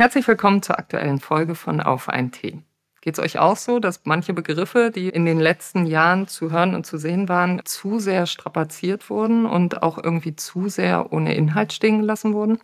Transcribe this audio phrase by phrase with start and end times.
[0.00, 2.62] Herzlich willkommen zur aktuellen Folge von Auf ein Tee.
[3.02, 6.74] Geht es euch auch so, dass manche Begriffe, die in den letzten Jahren zu hören
[6.74, 11.74] und zu sehen waren, zu sehr strapaziert wurden und auch irgendwie zu sehr ohne Inhalt
[11.74, 12.60] stehen gelassen wurden?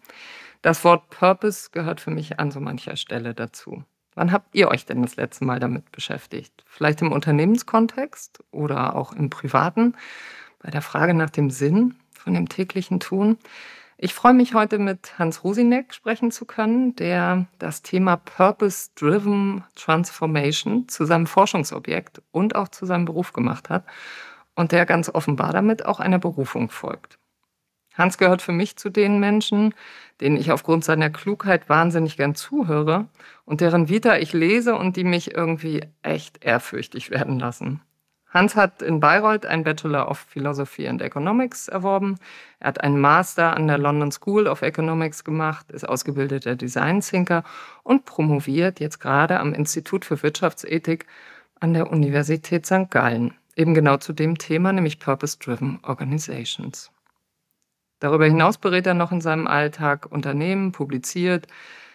[0.63, 3.85] Das Wort Purpose gehört für mich an so mancher Stelle dazu.
[4.15, 6.65] Wann habt ihr euch denn das letzte Mal damit beschäftigt?
[6.67, 9.95] Vielleicht im Unternehmenskontext oder auch im privaten,
[10.61, 13.37] bei der Frage nach dem Sinn von dem täglichen Tun?
[13.99, 20.87] Ich freue mich heute mit Hans Rosinek sprechen zu können, der das Thema Purpose-Driven Transformation
[20.87, 23.85] zu seinem Forschungsobjekt und auch zu seinem Beruf gemacht hat
[24.55, 27.19] und der ganz offenbar damit auch einer Berufung folgt.
[27.95, 29.75] Hans gehört für mich zu den Menschen,
[30.21, 33.09] denen ich aufgrund seiner Klugheit wahnsinnig gern zuhöre
[33.47, 37.81] und deren Vita ich lese und die mich irgendwie echt ehrfürchtig werden lassen.
[38.37, 42.19] Hans hat in Bayreuth einen Bachelor of Philosophy and Economics erworben.
[42.61, 47.45] Er hat einen Master an der London School of Economics gemacht, ist ausgebildeter Design Thinker
[47.83, 51.07] und promoviert jetzt gerade am Institut für Wirtschaftsethik
[51.61, 52.91] an der Universität St.
[52.91, 53.33] Gallen.
[53.57, 56.91] Eben genau zu dem Thema, nämlich Purpose-Driven Organizations.
[58.01, 61.47] Darüber hinaus berät er noch in seinem Alltag Unternehmen, publiziert,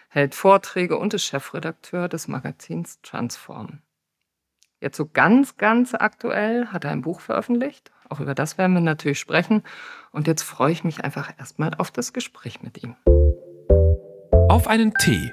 [0.08, 3.78] hält Vorträge und ist Chefredakteur des Magazins Transform.
[4.82, 7.92] Jetzt so ganz, ganz aktuell hat er ein Buch veröffentlicht.
[8.08, 9.62] Auch über das werden wir natürlich sprechen.
[10.10, 12.96] Und jetzt freue ich mich einfach erstmal auf das Gespräch mit ihm.
[14.48, 15.30] Auf einen Tee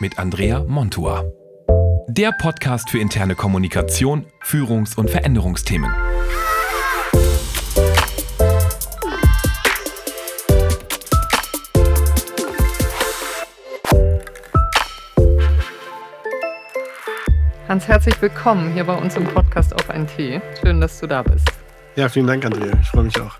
[0.00, 1.24] mit Andrea Montua.
[2.08, 5.94] Der Podcast für interne Kommunikation, Führungs- und Veränderungsthemen.
[17.72, 20.42] Hans, herzlich willkommen hier bei uns im Podcast auf einen Tee.
[20.60, 21.48] Schön, dass du da bist.
[21.96, 22.70] Ja, vielen Dank, Andrea.
[22.82, 23.38] Ich freue mich auch.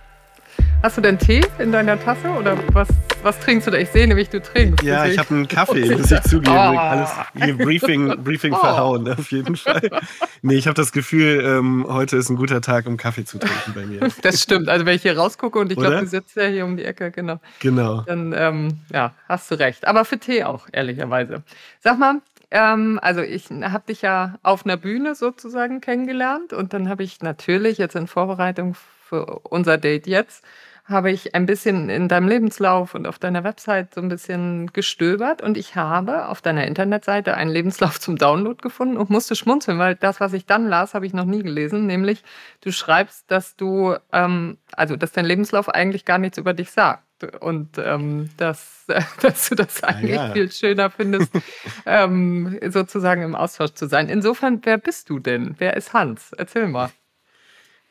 [0.82, 2.88] Hast du denn Tee in deiner Tasse oder was,
[3.22, 3.76] was trinkst du da?
[3.76, 4.82] Ich sehe nämlich, du trinkst.
[4.82, 6.56] Ja, ich habe einen Kaffee, muss ich zugeben.
[6.56, 6.78] Oh.
[6.78, 8.56] Alles hier Briefing, Briefing oh.
[8.56, 10.00] verhauen, auf jeden Fall.
[10.40, 13.74] Nee, ich habe das Gefühl, ähm, heute ist ein guter Tag, um Kaffee zu trinken
[13.74, 14.00] bei mir.
[14.22, 14.70] Das stimmt.
[14.70, 17.10] Also wenn ich hier rausgucke und ich glaube, du sitzt ja hier um die Ecke,
[17.10, 17.38] genau.
[17.60, 18.00] Genau.
[18.06, 19.86] Dann ähm, ja, hast du recht.
[19.86, 21.42] Aber für Tee auch, ehrlicherweise.
[21.80, 26.88] Sag mal, ähm, also ich habe dich ja auf einer Bühne sozusagen kennengelernt und dann
[26.88, 30.44] habe ich natürlich jetzt in Vorbereitung für unser Date jetzt
[30.84, 35.40] habe ich ein bisschen in deinem Lebenslauf und auf deiner Website so ein bisschen gestöbert
[35.40, 39.94] und ich habe auf deiner Internetseite einen Lebenslauf zum Download gefunden und musste schmunzeln, weil
[39.94, 42.22] das, was ich dann las, habe ich noch nie gelesen, nämlich
[42.60, 47.04] du schreibst, dass du, ähm, also dass dein Lebenslauf eigentlich gar nichts über dich sagt
[47.40, 48.84] und ähm, dass,
[49.20, 50.32] dass du das eigentlich ja, ja.
[50.32, 51.30] viel schöner findest,
[51.86, 54.08] ähm, sozusagen im Austausch zu sein.
[54.08, 55.54] Insofern, wer bist du denn?
[55.58, 56.32] Wer ist Hans?
[56.32, 56.90] Erzähl mal.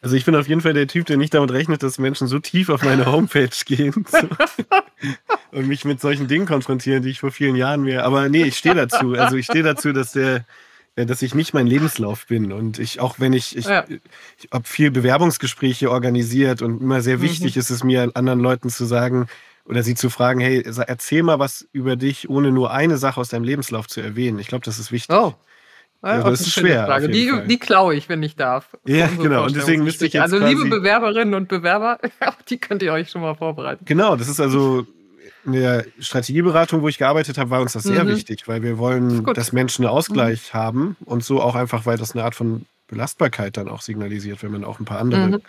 [0.03, 2.39] Also ich bin auf jeden Fall der Typ, der nicht damit rechnet, dass Menschen so
[2.39, 4.27] tief auf meine Homepage gehen so,
[5.51, 8.03] und mich mit solchen Dingen konfrontieren, die ich vor vielen Jahren mir.
[8.03, 9.13] Aber nee, ich stehe dazu.
[9.13, 10.45] Also ich stehe dazu, dass der
[10.95, 12.51] dass ich nicht mein Lebenslauf bin.
[12.51, 13.85] Und ich, auch wenn ich, ich, ja.
[14.37, 17.59] ich habe viel Bewerbungsgespräche organisiert und immer sehr wichtig mhm.
[17.59, 19.27] ist es mir, anderen Leuten zu sagen
[19.65, 23.29] oder sie zu fragen, hey, erzähl mal was über dich, ohne nur eine Sache aus
[23.29, 24.39] deinem Lebenslauf zu erwähnen.
[24.39, 25.15] Ich glaube, das ist wichtig.
[25.15, 25.33] Oh.
[26.03, 26.99] Also das ist schwer.
[27.07, 28.75] Die, die klaue ich, wenn ich darf.
[28.85, 29.45] Ja, genau.
[29.45, 30.23] Und deswegen müsste ich jetzt.
[30.23, 31.99] Also, liebe Bewerberinnen und Bewerber,
[32.49, 33.85] die könnt ihr euch schon mal vorbereiten.
[33.85, 34.87] Genau, das ist also
[35.45, 38.09] in der Strategieberatung, wo ich gearbeitet habe, war uns das sehr mhm.
[38.09, 40.57] wichtig, weil wir wollen, dass Menschen einen Ausgleich mhm.
[40.57, 44.51] haben und so auch einfach, weil das eine Art von Belastbarkeit dann auch signalisiert, wenn
[44.51, 45.41] man auch ein paar andere mhm.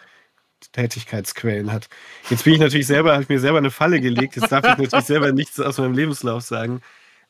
[0.72, 1.88] Tätigkeitsquellen hat.
[2.30, 4.36] Jetzt bin ich natürlich selber, habe ich mir selber eine Falle gelegt.
[4.36, 6.80] Jetzt darf ich natürlich selber nichts aus meinem Lebenslauf sagen.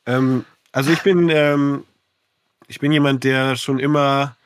[0.06, 1.84] Ähm, also ich bin, ähm,
[2.68, 4.36] ich bin jemand, der schon immer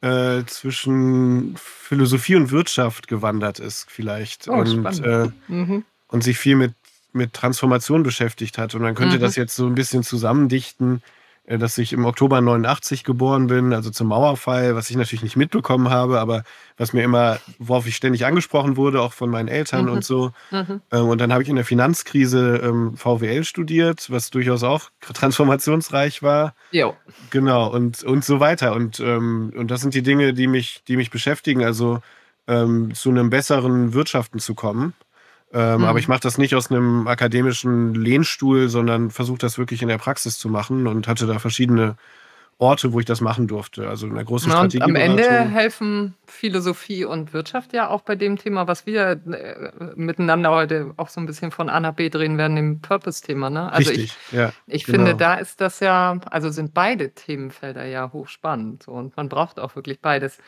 [0.00, 4.48] äh, zwischen Philosophie und Wirtschaft gewandert ist, vielleicht.
[4.48, 5.84] Oh, und, äh, mhm.
[6.08, 6.72] und sich viel mit
[7.12, 8.74] mit Transformation beschäftigt hat.
[8.74, 9.20] Und man könnte mhm.
[9.20, 11.02] das jetzt so ein bisschen zusammendichten,
[11.50, 15.36] äh, dass ich im Oktober 89 geboren bin, also zum Mauerfall, was ich natürlich nicht
[15.36, 16.44] mitbekommen habe, aber
[16.76, 19.92] was mir immer, worauf ich ständig angesprochen wurde, auch von meinen Eltern mhm.
[19.92, 20.32] und so.
[20.50, 20.80] Mhm.
[20.92, 26.22] Ähm, und dann habe ich in der Finanzkrise ähm, VWL studiert, was durchaus auch transformationsreich
[26.22, 26.54] war.
[26.70, 26.94] Jo.
[27.30, 28.74] Genau, und, und so weiter.
[28.74, 32.00] Und, ähm, und das sind die Dinge, die mich, die mich beschäftigen, also
[32.94, 34.94] zu einem besseren Wirtschaften zu kommen.
[35.52, 35.84] Ähm, mhm.
[35.84, 39.98] Aber ich mache das nicht aus einem akademischen Lehnstuhl, sondern versuche das wirklich in der
[39.98, 41.96] Praxis zu machen und hatte da verschiedene
[42.60, 43.88] Orte, wo ich das machen durfte.
[43.88, 44.82] Also in der großen ja, Strategie.
[44.82, 50.50] Am Ende helfen Philosophie und Wirtschaft ja auch bei dem Thema, was wir äh, miteinander
[50.50, 53.48] heute auch so ein bisschen von A nach B drehen werden, dem Purpose-Thema.
[53.48, 53.72] Ne?
[53.72, 54.52] Also Richtig, ich, ja.
[54.66, 54.98] Ich genau.
[54.98, 59.58] finde, da ist das ja, also sind beide Themenfelder ja hochspannend so, und man braucht
[59.58, 60.38] auch wirklich beides.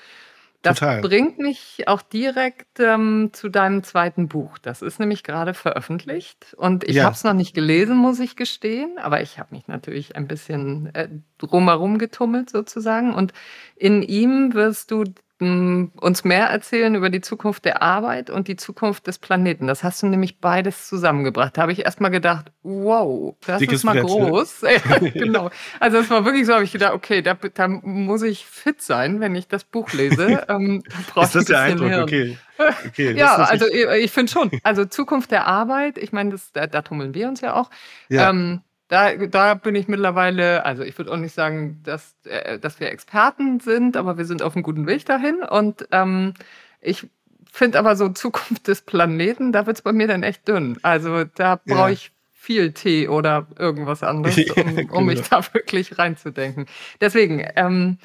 [0.63, 1.01] Das Total.
[1.01, 4.59] bringt mich auch direkt ähm, zu deinem zweiten Buch.
[4.59, 7.05] Das ist nämlich gerade veröffentlicht und ich ja.
[7.05, 10.95] habe es noch nicht gelesen, muss ich gestehen, aber ich habe mich natürlich ein bisschen
[10.95, 13.13] äh, drumherum getummelt sozusagen.
[13.13, 13.33] Und
[13.75, 15.03] in ihm wirst du
[15.43, 19.67] uns mehr erzählen über die Zukunft der Arbeit und die Zukunft des Planeten.
[19.67, 21.57] Das hast du nämlich beides zusammengebracht.
[21.57, 24.63] Da habe ich erst mal gedacht, wow, das Dickes ist mal Brett, groß.
[25.01, 25.11] Ne?
[25.15, 25.51] genau.
[25.81, 29.21] Also es war wirklich so, habe ich gedacht, okay, da, da, muss ich fit sein,
[29.21, 30.47] wenn ich das Buch lese.
[30.49, 30.83] Ähm,
[31.15, 31.89] da ist das der Eindruck?
[31.89, 32.03] Hirn.
[32.03, 32.39] Okay.
[32.87, 34.51] okay ja, also ich, ich finde schon.
[34.63, 37.71] Also Zukunft der Arbeit, ich meine, da, da tummeln wir uns ja auch.
[38.09, 38.31] Ja.
[38.31, 38.61] Ähm,
[38.93, 42.93] da, da bin ich mittlerweile, also ich würde auch nicht sagen, dass, äh, dass wir
[42.93, 45.43] Experten sind, aber wir sind auf einem guten Weg dahin.
[45.43, 46.35] Und ähm,
[46.83, 47.09] ich
[47.51, 50.79] finde aber so Zukunft des Planeten, da wird es bei mir dann echt dünn.
[50.83, 52.11] Also da brauche ich ja.
[52.33, 55.01] viel Tee oder irgendwas anderes, um, um genau.
[55.01, 56.67] mich da wirklich reinzudenken.
[57.01, 57.97] Deswegen, ähm,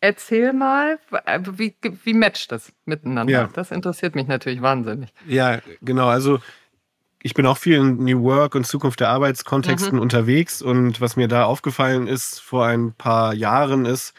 [0.00, 0.98] erzähl mal,
[1.52, 3.32] wie, wie matcht das miteinander?
[3.32, 3.50] Ja.
[3.54, 5.10] Das interessiert mich natürlich wahnsinnig.
[5.24, 6.08] Ja, genau.
[6.08, 6.40] Also
[7.22, 10.02] ich bin auch viel in New Work und Zukunft der Arbeitskontexten mhm.
[10.02, 14.12] unterwegs und was mir da aufgefallen ist vor ein paar Jahren ist,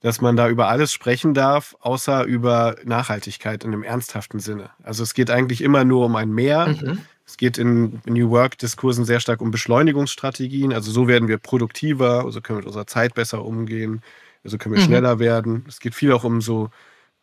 [0.00, 4.70] dass man da über alles sprechen darf, außer über Nachhaltigkeit in einem ernsthaften Sinne.
[4.82, 6.68] Also es geht eigentlich immer nur um ein Mehr.
[6.68, 7.00] Mhm.
[7.26, 10.74] Es geht in New Work-Diskursen sehr stark um Beschleunigungsstrategien.
[10.74, 14.02] Also so werden wir produktiver, so also können wir mit unserer Zeit besser umgehen,
[14.42, 14.86] so also können wir mhm.
[14.86, 15.64] schneller werden.
[15.68, 16.68] Es geht viel auch um so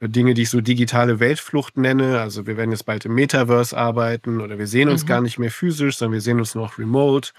[0.01, 2.19] Dinge, die ich so digitale Weltflucht nenne.
[2.19, 5.07] Also wir werden jetzt bald im Metaverse arbeiten oder wir sehen uns mhm.
[5.07, 7.31] gar nicht mehr physisch, sondern wir sehen uns noch remote.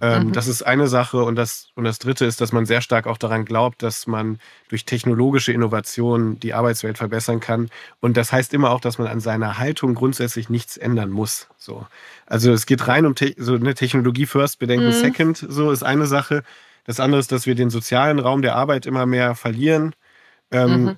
[0.00, 0.32] Ähm, mhm.
[0.32, 1.22] Das ist eine Sache.
[1.22, 4.38] Und das, und das Dritte ist, dass man sehr stark auch daran glaubt, dass man
[4.68, 7.68] durch technologische Innovationen die Arbeitswelt verbessern kann.
[8.00, 11.48] Und das heißt immer auch, dass man an seiner Haltung grundsätzlich nichts ändern muss.
[11.56, 11.86] So.
[12.26, 14.92] Also es geht rein um Te so eine Technologie first, Bedenken mhm.
[14.92, 15.46] second.
[15.48, 16.42] So ist eine Sache.
[16.84, 19.94] Das andere ist, dass wir den sozialen Raum der Arbeit immer mehr verlieren.
[20.50, 20.96] Ähm, mhm.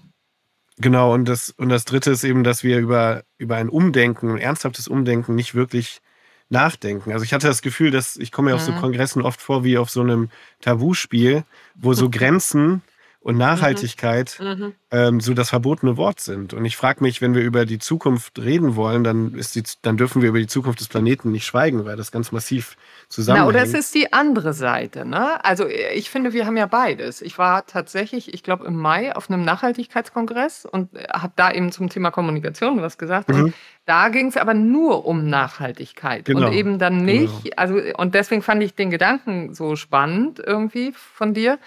[0.80, 4.38] Genau, und das, und das Dritte ist eben, dass wir über, über ein Umdenken, ein
[4.38, 6.00] ernsthaftes Umdenken nicht wirklich
[6.48, 7.12] nachdenken.
[7.12, 8.78] Also ich hatte das Gefühl, dass ich komme ja auf so mhm.
[8.78, 10.30] Kongressen oft vor wie auf so einem
[10.60, 11.44] Tabuspiel,
[11.74, 12.82] wo so Grenzen
[13.22, 13.40] und mhm.
[13.40, 14.72] Nachhaltigkeit mhm.
[14.90, 16.54] ähm, so das verbotene Wort sind.
[16.54, 19.98] Und ich frage mich, wenn wir über die Zukunft reden wollen, dann, ist die, dann
[19.98, 22.78] dürfen wir über die Zukunft des Planeten nicht schweigen, weil das ganz massiv
[23.08, 23.52] zusammenhängt.
[23.52, 25.04] Na, oder es ist die andere Seite.
[25.04, 25.44] Ne?
[25.44, 27.20] Also ich finde, wir haben ja beides.
[27.20, 31.72] Ich war tatsächlich, ich glaube, im Mai auf einem Nachhaltigkeitskongress und äh, habe da eben
[31.72, 33.28] zum Thema Kommunikation was gesagt.
[33.28, 33.52] Mhm.
[33.84, 36.46] Da ging es aber nur um Nachhaltigkeit genau.
[36.46, 37.44] und eben dann nicht.
[37.44, 37.56] Genau.
[37.56, 41.58] Also und deswegen fand ich den Gedanken so spannend irgendwie von dir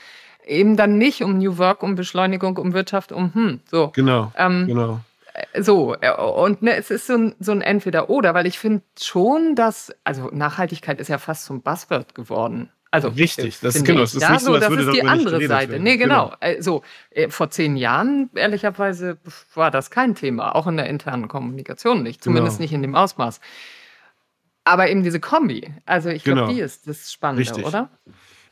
[0.45, 3.91] eben dann nicht um New Work, um Beschleunigung, um Wirtschaft, um hm, so.
[3.95, 4.31] Genau.
[4.37, 4.99] Ähm, genau.
[5.33, 8.83] Äh, so, äh, und ne, es ist so ein, so ein Entweder-Oder, weil ich finde
[8.99, 12.69] schon, dass, also Nachhaltigkeit ist ja fast zum Buzzword geworden.
[12.91, 15.71] Also, Richtig, das ist genau, das ist ja, nicht so, das ist die andere Seite.
[15.71, 15.83] Werden.
[15.83, 16.25] Nee, genau.
[16.25, 16.37] genau.
[16.39, 16.83] Also,
[17.29, 19.17] vor zehn Jahren, ehrlicherweise,
[19.55, 22.65] war das kein Thema, auch in der internen Kommunikation nicht, zumindest genau.
[22.65, 23.39] nicht in dem Ausmaß.
[24.63, 26.53] Aber eben diese Kombi, also ich glaube, genau.
[26.53, 27.65] die ist das Spannende, Richtig.
[27.65, 27.89] oder?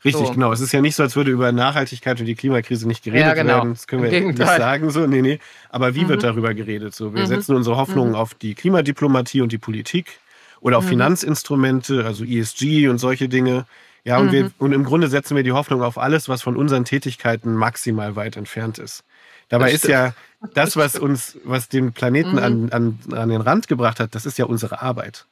[0.04, 0.32] Richtig, so.
[0.32, 0.52] genau.
[0.52, 3.34] Es ist ja nicht so, als würde über Nachhaltigkeit und die Klimakrise nicht geredet ja,
[3.34, 3.54] genau.
[3.54, 3.74] werden.
[3.74, 4.90] Das können wir nicht sagen.
[4.90, 5.38] So, nee, nee.
[5.68, 6.08] Aber wie mhm.
[6.08, 6.94] wird darüber geredet?
[6.94, 7.26] So, wir mhm.
[7.26, 8.16] setzen unsere Hoffnungen mhm.
[8.16, 10.18] auf die Klimadiplomatie und die Politik
[10.60, 10.90] oder auf mhm.
[10.90, 13.66] Finanzinstrumente, also ESG und solche Dinge.
[14.04, 14.52] Ja, und, wir, mhm.
[14.58, 18.36] und im Grunde setzen wir die Hoffnung auf alles, was von unseren Tätigkeiten maximal weit
[18.36, 19.04] entfernt ist.
[19.48, 20.14] Dabei ist ja
[20.54, 22.68] das, was uns, was den Planeten an, mhm.
[22.72, 25.26] an, an den Rand gebracht hat, das ist ja unsere Arbeit.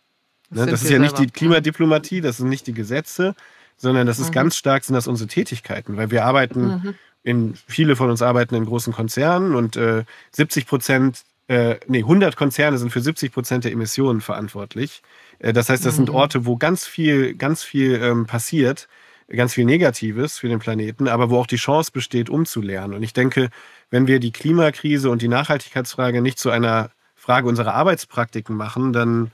[0.51, 0.71] Das, ne?
[0.71, 3.35] das ist ja nicht die Klimadiplomatie, das sind nicht die Gesetze,
[3.81, 4.35] sondern das ist mhm.
[4.35, 6.95] ganz stark, sind das unsere Tätigkeiten, weil wir arbeiten, mhm.
[7.23, 12.37] in, viele von uns arbeiten in großen Konzernen und äh, 70 Prozent, äh, nee, 100
[12.37, 15.03] Konzerne sind für 70 Prozent der Emissionen verantwortlich.
[15.39, 15.97] Äh, das heißt, das mhm.
[15.97, 18.87] sind Orte, wo ganz viel, ganz viel ähm, passiert,
[19.29, 22.93] ganz viel Negatives für den Planeten, aber wo auch die Chance besteht, umzulernen.
[22.93, 23.49] Und ich denke,
[23.89, 29.31] wenn wir die Klimakrise und die Nachhaltigkeitsfrage nicht zu einer Frage unserer Arbeitspraktiken machen, dann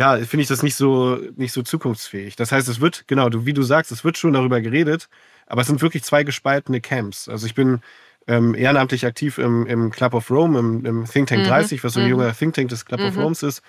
[0.00, 2.34] ja, finde ich das nicht so, nicht so zukunftsfähig.
[2.34, 5.10] Das heißt, es wird, genau, wie du sagst, es wird schon darüber geredet,
[5.46, 7.28] aber es sind wirklich zwei gespaltene Camps.
[7.28, 7.82] Also ich bin
[8.26, 11.48] ähm, ehrenamtlich aktiv im, im, Club of Rome, im, im Think Tank mhm.
[11.48, 12.12] 30, was so ein mhm.
[12.12, 13.06] junger Think Tank des Club mhm.
[13.08, 13.60] of Rome ist.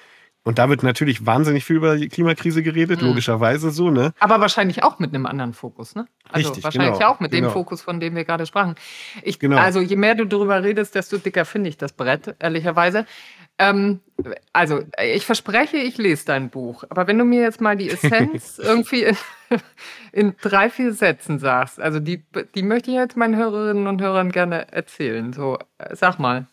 [0.43, 3.09] Und da wird natürlich wahnsinnig viel über die Klimakrise geredet, mhm.
[3.09, 4.13] logischerweise so, ne?
[4.19, 6.07] Aber wahrscheinlich auch mit einem anderen Fokus, ne?
[6.31, 7.49] Also Richtig, wahrscheinlich genau, auch mit genau.
[7.49, 8.75] dem Fokus, von dem wir gerade sprachen.
[9.21, 9.57] Ich, genau.
[9.57, 13.05] Also je mehr du darüber redest, desto dicker finde ich das Brett, ehrlicherweise.
[13.61, 13.99] Ähm,
[14.53, 16.83] also, ich verspreche, ich lese dein Buch.
[16.89, 19.17] Aber wenn du mir jetzt mal die Essenz irgendwie in,
[20.11, 22.23] in, drei, vier Sätzen sagst, also die,
[22.55, 25.31] die möchte ich jetzt meinen Hörerinnen und Hörern gerne erzählen.
[25.31, 26.47] So, äh, sag mal.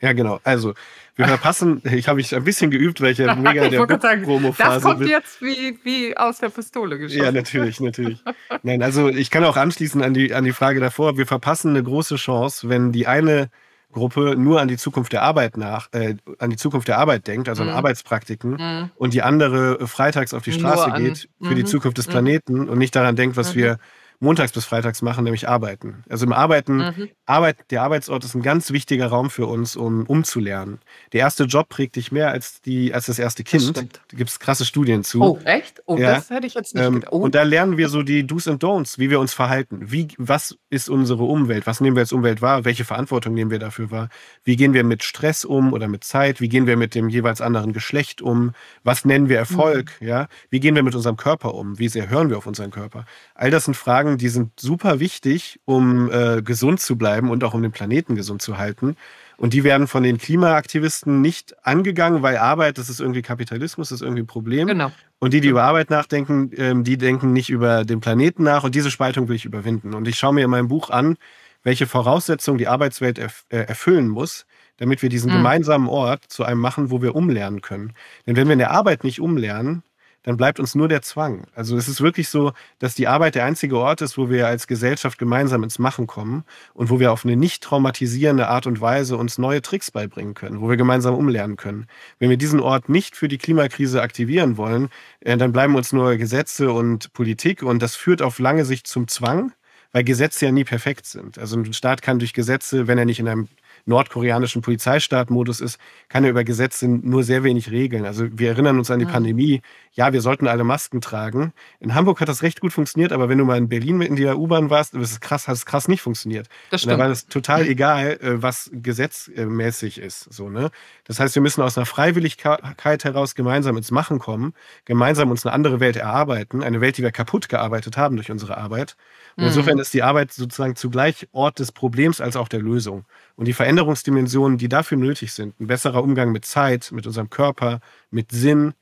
[0.00, 0.40] Ja, genau.
[0.42, 0.74] Also,
[1.16, 5.10] wir verpassen, ich habe mich ein bisschen geübt, welche mega der Promo-Phase Das kommt wird.
[5.10, 7.24] jetzt wie, wie aus der Pistole geschossen.
[7.24, 8.22] Ja, natürlich, natürlich.
[8.62, 11.18] Nein, also ich kann auch anschließen an die, an die Frage davor.
[11.18, 13.50] Wir verpassen eine große Chance, wenn die eine
[13.94, 17.48] Gruppe nur an die Zukunft der Arbeit nach, äh, an die Zukunft der Arbeit denkt,
[17.48, 17.70] also mhm.
[17.70, 18.90] an Arbeitspraktiken, mhm.
[18.96, 21.66] und die andere freitags auf die Straße an, geht für die mhm.
[21.66, 22.10] Zukunft des mhm.
[22.10, 23.60] Planeten und nicht daran denkt, was mhm.
[23.60, 23.78] wir
[24.20, 26.04] montags bis freitags machen, nämlich arbeiten.
[26.08, 27.08] Also im Arbeiten, mhm.
[27.26, 30.78] Arbeit, der Arbeitsort ist ein ganz wichtiger Raum für uns, um umzulernen.
[31.12, 33.76] Der erste Job prägt dich mehr als, die, als das erste Kind.
[33.76, 35.20] Das da gibt es krasse Studien zu.
[35.22, 35.82] Oh, echt?
[35.86, 36.14] Oh, ja.
[36.14, 37.12] das hätte ich jetzt nicht ähm, gedacht.
[37.12, 37.18] Oh.
[37.18, 39.90] Und da lernen wir so die Do's and Don'ts, wie wir uns verhalten.
[39.90, 41.66] Wie, was ist unsere Umwelt?
[41.66, 42.64] Was nehmen wir als Umwelt wahr?
[42.64, 44.08] Welche Verantwortung nehmen wir dafür wahr?
[44.42, 46.40] Wie gehen wir mit Stress um oder mit Zeit?
[46.40, 48.52] Wie gehen wir mit dem jeweils anderen Geschlecht um?
[48.82, 49.92] Was nennen wir Erfolg?
[50.00, 50.06] Mhm.
[50.06, 50.28] Ja?
[50.50, 51.78] Wie gehen wir mit unserem Körper um?
[51.78, 53.04] Wie sehr hören wir auf unseren Körper?
[53.34, 57.54] All das sind Fragen, die sind super wichtig, um äh, gesund zu bleiben und auch
[57.54, 58.96] um den Planeten gesund zu halten.
[59.36, 64.00] Und die werden von den Klimaaktivisten nicht angegangen, weil Arbeit, das ist irgendwie Kapitalismus, das
[64.00, 64.68] ist irgendwie ein Problem.
[64.68, 64.92] Genau.
[65.18, 68.64] Und die, die über Arbeit nachdenken, ähm, die denken nicht über den Planeten nach.
[68.64, 69.94] Und diese Spaltung will ich überwinden.
[69.94, 71.16] Und ich schaue mir in meinem Buch an,
[71.62, 74.46] welche Voraussetzungen die Arbeitswelt erf äh, erfüllen muss,
[74.76, 75.36] damit wir diesen mhm.
[75.36, 77.94] gemeinsamen Ort zu einem machen, wo wir umlernen können.
[78.26, 79.82] Denn wenn wir in der Arbeit nicht umlernen,
[80.24, 81.46] dann bleibt uns nur der Zwang.
[81.54, 84.66] Also es ist wirklich so, dass die Arbeit der einzige Ort ist, wo wir als
[84.66, 89.16] Gesellschaft gemeinsam ins Machen kommen und wo wir auf eine nicht traumatisierende Art und Weise
[89.16, 91.86] uns neue Tricks beibringen können, wo wir gemeinsam umlernen können.
[92.18, 94.88] Wenn wir diesen Ort nicht für die Klimakrise aktivieren wollen,
[95.20, 99.06] äh, dann bleiben uns nur Gesetze und Politik und das führt auf lange Sicht zum
[99.08, 99.52] Zwang,
[99.92, 101.38] weil Gesetze ja nie perfekt sind.
[101.38, 103.48] Also ein Staat kann durch Gesetze, wenn er nicht in einem
[103.86, 108.06] nordkoreanischen Polizeistaatmodus ist, kann er über Gesetze nur sehr wenig regeln.
[108.06, 109.10] Also wir erinnern uns an die ja.
[109.10, 109.62] Pandemie.
[109.92, 111.52] Ja, wir sollten alle Masken tragen.
[111.80, 114.38] In Hamburg hat das recht gut funktioniert, aber wenn du mal in Berlin in der
[114.38, 116.48] U-Bahn warst, ist krass, hat es krass nicht funktioniert.
[116.70, 116.94] Das stimmt.
[116.94, 120.32] Und da war es total egal, äh, was gesetzmäßig ist.
[120.32, 120.70] So, ne?
[121.04, 125.52] Das heißt, wir müssen aus einer Freiwilligkeit heraus gemeinsam ins Machen kommen, gemeinsam uns eine
[125.52, 128.96] andere Welt erarbeiten, eine Welt, die wir kaputt gearbeitet haben durch unsere Arbeit.
[129.36, 129.80] Und insofern mhm.
[129.80, 133.04] ist die Arbeit sozusagen zugleich Ort des Problems als auch der Lösung.
[133.36, 137.80] Und die Veränderungsdimensionen, die dafür nötig sind, ein besserer Umgang mit Zeit, mit unserem Körper,
[138.10, 138.74] mit Sinn,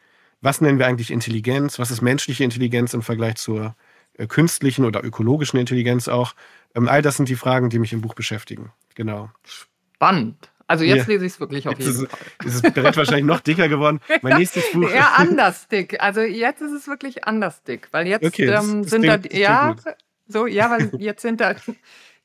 [0.42, 3.75] was nennen wir eigentlich Intelligenz, was ist menschliche Intelligenz im Vergleich zur
[4.18, 6.35] äh, künstlichen oder ökologischen Intelligenz auch,
[6.75, 8.73] ähm, all das sind die Fragen, die mich im Buch beschäftigen.
[8.94, 9.30] Genau.
[9.44, 10.50] Spannend.
[10.66, 11.14] Also jetzt ja.
[11.14, 12.18] lese ich es wirklich auf jeden Fall.
[12.44, 14.00] Ist das Brett wahrscheinlich noch dicker geworden.
[14.23, 14.90] Mein nächstes Buch.
[14.90, 16.00] Ja, anders dick.
[16.00, 19.76] Also jetzt ist es wirklich anders dick, weil jetzt okay, ähm, sind da ja
[20.28, 21.54] so ja, weil jetzt sind da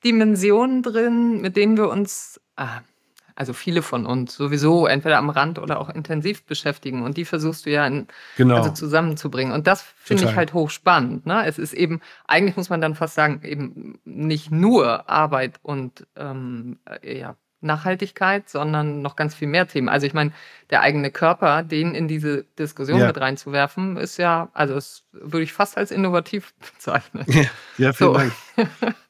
[0.03, 2.81] Dimensionen drin, mit denen wir uns, ah,
[3.35, 7.03] also viele von uns sowieso entweder am Rand oder auch intensiv beschäftigen.
[7.03, 8.55] Und die versuchst du ja in, genau.
[8.55, 9.53] also zusammenzubringen.
[9.53, 11.27] Und das finde ich halt hochspannend.
[11.27, 11.45] Ne?
[11.45, 16.79] Es ist eben, eigentlich muss man dann fast sagen, eben nicht nur Arbeit und ähm,
[17.03, 19.89] ja, Nachhaltigkeit, sondern noch ganz viel mehr Themen.
[19.89, 20.31] Also ich meine,
[20.69, 23.07] der eigene Körper, den in diese Diskussion ja.
[23.07, 27.25] mit reinzuwerfen, ist ja, also das würde ich fast als innovativ bezeichnen.
[27.27, 27.43] Ja,
[27.77, 28.13] ja vielen so.
[28.13, 28.33] Dank.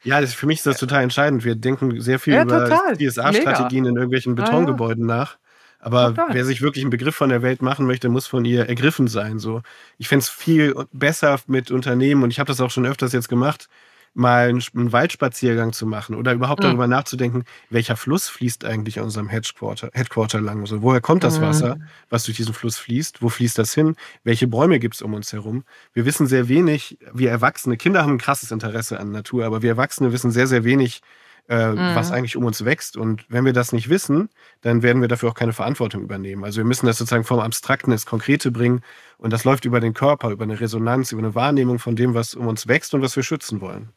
[0.04, 1.44] Ja, das, für mich ist das total entscheidend.
[1.44, 5.38] Wir denken sehr viel ja, über DSA-Strategien in irgendwelchen Betongebäuden nach.
[5.80, 6.34] Aber total.
[6.34, 9.40] wer sich wirklich einen Begriff von der Welt machen möchte, muss von ihr ergriffen sein.
[9.40, 9.62] So.
[9.98, 13.30] Ich fände es viel besser mit Unternehmen, und ich habe das auch schon öfters jetzt
[13.30, 13.70] gemacht,
[14.18, 16.68] mal einen, Waldspaziergang zu machen oder überhaupt mhm.
[16.68, 20.62] darüber nachzudenken, welcher Fluss fließt eigentlich an unserem Headquarter, Headquarter lang.
[20.62, 21.44] Also woher kommt das mhm.
[21.44, 23.22] Wasser, was durch diesen Fluss fließt?
[23.22, 23.96] Wo fließt das hin?
[24.24, 25.64] Welche Bäume gibt es um uns herum?
[25.94, 29.70] Wir wissen sehr wenig, wir Erwachsene, Kinder haben ein krasses Interesse an Natur, aber wir
[29.70, 31.02] Erwachsene wissen sehr, sehr wenig,
[31.48, 31.96] äh, mhm.
[31.96, 32.98] was eigentlich um uns wächst.
[32.98, 34.30] Und wenn wir das nicht wissen,
[34.62, 36.44] dann werden wir dafür auch keine Verantwortung übernehmen.
[36.44, 38.82] Also wir müssen das sozusagen vom Abstrakten ins Konkrete bringen.
[39.20, 42.34] Und das läuft über den Körper, über eine Resonanz, über eine Wahrnehmung von dem, was
[42.34, 43.94] um uns wächst und was wir schützen wollen.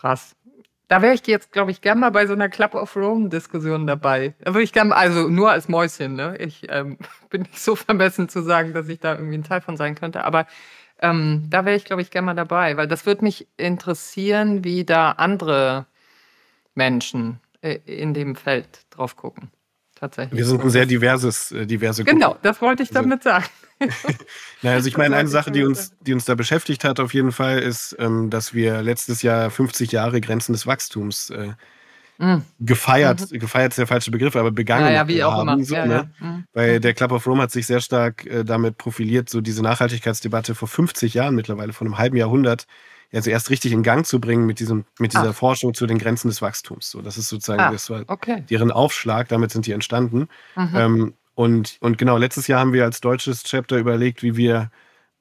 [0.00, 0.36] Krass.
[0.88, 4.34] Da wäre ich jetzt, glaube ich, gerne mal bei so einer Club of Rome-Diskussion dabei.
[4.40, 6.36] Da würde ich gerne, also nur als Mäuschen, ne?
[6.38, 6.98] Ich ähm,
[7.30, 10.24] bin nicht so vermessen zu sagen, dass ich da irgendwie ein Teil von sein könnte.
[10.24, 10.46] Aber
[11.00, 14.84] ähm, da wäre ich, glaube ich, gerne mal dabei, weil das würde mich interessieren, wie
[14.84, 15.86] da andere
[16.74, 19.50] Menschen äh, in dem Feld drauf gucken.
[19.96, 20.38] Tatsächlich.
[20.38, 22.14] Wir sind ein sehr diverses, äh, diverse Gruppe.
[22.14, 23.46] Genau, das wollte ich damit sagen.
[24.62, 27.32] naja, also ich meine, eine Sache, die uns, die uns da beschäftigt hat auf jeden
[27.32, 31.52] Fall, ist, ähm, dass wir letztes Jahr 50 Jahre Grenzen des Wachstums äh,
[32.18, 32.42] mhm.
[32.60, 33.38] gefeiert, mhm.
[33.38, 35.48] gefeiert ist der falsche Begriff, aber begangen ja, ja, wie auch haben.
[35.48, 35.64] Immer.
[35.64, 36.10] So, ja, ne?
[36.18, 36.44] mhm.
[36.52, 40.54] Weil der Club of Rome hat sich sehr stark äh, damit profiliert, so diese Nachhaltigkeitsdebatte
[40.54, 42.66] vor 50 Jahren mittlerweile, vor einem halben Jahrhundert,
[43.12, 45.32] also erst richtig in Gang zu bringen mit, diesem, mit dieser ah.
[45.32, 46.90] Forschung zu den Grenzen des Wachstums.
[46.90, 48.44] So, das ist sozusagen ah, das war okay.
[48.50, 50.28] deren Aufschlag, damit sind die entstanden.
[50.56, 50.70] Mhm.
[50.74, 54.70] Ähm, und, und genau, letztes Jahr haben wir als deutsches Chapter überlegt, wie wir,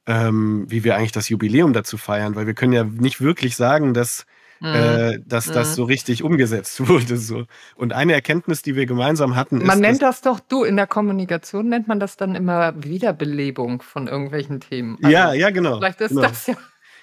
[0.08, 3.94] ähm, wie wir eigentlich das Jubiläum dazu feiern, weil wir können ja nicht wirklich sagen,
[3.94, 4.26] dass,
[4.62, 4.68] mhm.
[4.68, 5.54] äh, dass mhm.
[5.54, 7.18] das so richtig umgesetzt wurde.
[7.18, 7.44] So.
[7.76, 9.68] Und eine Erkenntnis, die wir gemeinsam hatten, ist.
[9.68, 14.08] Man nennt das doch, du, in der Kommunikation nennt man das dann immer Wiederbelebung von
[14.08, 14.98] irgendwelchen Themen.
[15.04, 15.80] Also, ja, ja, genau.
[15.80, 16.22] Vielleicht ist genau.
[16.22, 16.56] das ja.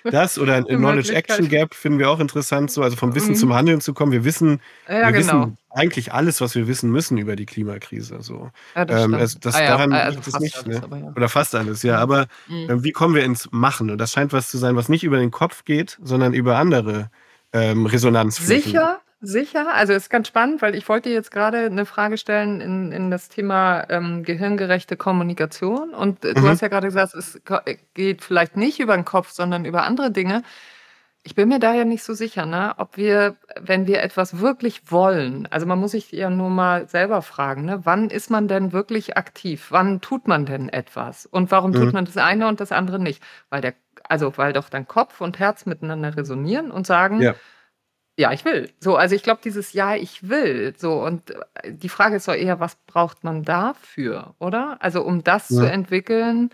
[0.04, 3.36] Das oder ein Knowledge-Action-Gap finden wir auch interessant, so, also vom Wissen mhm.
[3.36, 4.12] zum Handeln zu kommen.
[4.12, 5.16] Wir wissen, ja, wir genau.
[5.18, 8.18] wissen eigentlich alles, was wir wissen müssen über die Klimakrise.
[8.20, 8.50] So.
[8.74, 10.56] Ja, das ähm, also das ah, daran also liegt es nicht.
[10.56, 11.00] Alles, ne?
[11.00, 11.12] ja.
[11.16, 11.98] Oder fast alles, ja.
[11.98, 12.70] Aber mhm.
[12.70, 13.90] äh, wie kommen wir ins Machen?
[13.90, 17.10] Und das scheint was zu sein, was nicht über den Kopf geht, sondern über andere
[17.52, 18.72] ähm, Resonanzflächen.
[18.72, 19.72] Sicher, sicher.
[19.72, 23.28] Also ist ganz spannend, weil ich wollte jetzt gerade eine Frage stellen in, in das
[23.28, 25.94] Thema ähm, gehirngerechte Kommunikation.
[25.94, 26.48] Und äh, du mhm.
[26.48, 27.40] hast ja gerade gesagt, es
[27.94, 30.42] geht vielleicht nicht über den Kopf, sondern über andere Dinge.
[31.22, 32.74] Ich bin mir da ja nicht so sicher, ne?
[32.78, 37.22] ob wir, wenn wir etwas wirklich wollen, also man muss sich ja nur mal selber
[37.22, 37.78] fragen, ne?
[37.84, 39.68] wann ist man denn wirklich aktiv?
[39.70, 41.26] Wann tut man denn etwas?
[41.26, 41.74] Und warum mhm.
[41.76, 43.22] tut man das eine und das andere nicht?
[43.50, 47.36] Weil der, also weil doch dann Kopf und Herz miteinander resonieren und sagen, ja
[48.16, 48.70] ja, ich will.
[48.78, 50.74] So, also ich glaube, dieses Ja, ich will.
[50.76, 54.76] So, und äh, die Frage ist doch eher, was braucht man dafür, oder?
[54.80, 55.58] Also, um das ja.
[55.58, 56.50] zu entwickeln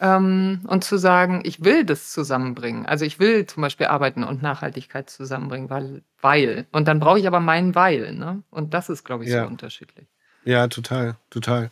[0.00, 2.84] ähm, und zu sagen, ich will das zusammenbringen.
[2.84, 6.66] Also, ich will zum Beispiel Arbeiten und Nachhaltigkeit zusammenbringen, weil, weil.
[6.72, 8.42] Und dann brauche ich aber meinen Weil, ne?
[8.50, 9.44] Und das ist, glaube ich, ja.
[9.44, 10.06] so unterschiedlich.
[10.44, 11.70] Ja, total, total.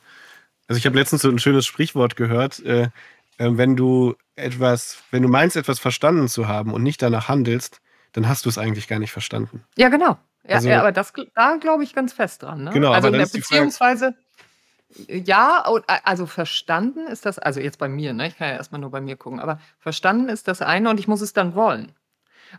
[0.66, 2.64] Also, ich habe letztens so ein schönes Sprichwort gehört.
[2.64, 2.88] Äh,
[3.38, 7.82] äh, wenn du etwas, wenn du meinst, etwas verstanden zu haben und nicht danach handelst,
[8.16, 9.62] dann hast du es eigentlich gar nicht verstanden.
[9.76, 10.16] Ja, genau.
[10.48, 12.64] Ja, also, ja aber das, da glaube ich ganz fest dran.
[12.64, 12.70] Ne?
[12.70, 14.14] Genau, also aber der, beziehungsweise,
[15.06, 15.62] ja,
[16.02, 18.28] also verstanden ist das, also jetzt bei mir, ne?
[18.28, 21.08] ich kann ja erstmal nur bei mir gucken, aber verstanden ist das eine und ich
[21.08, 21.92] muss es dann wollen.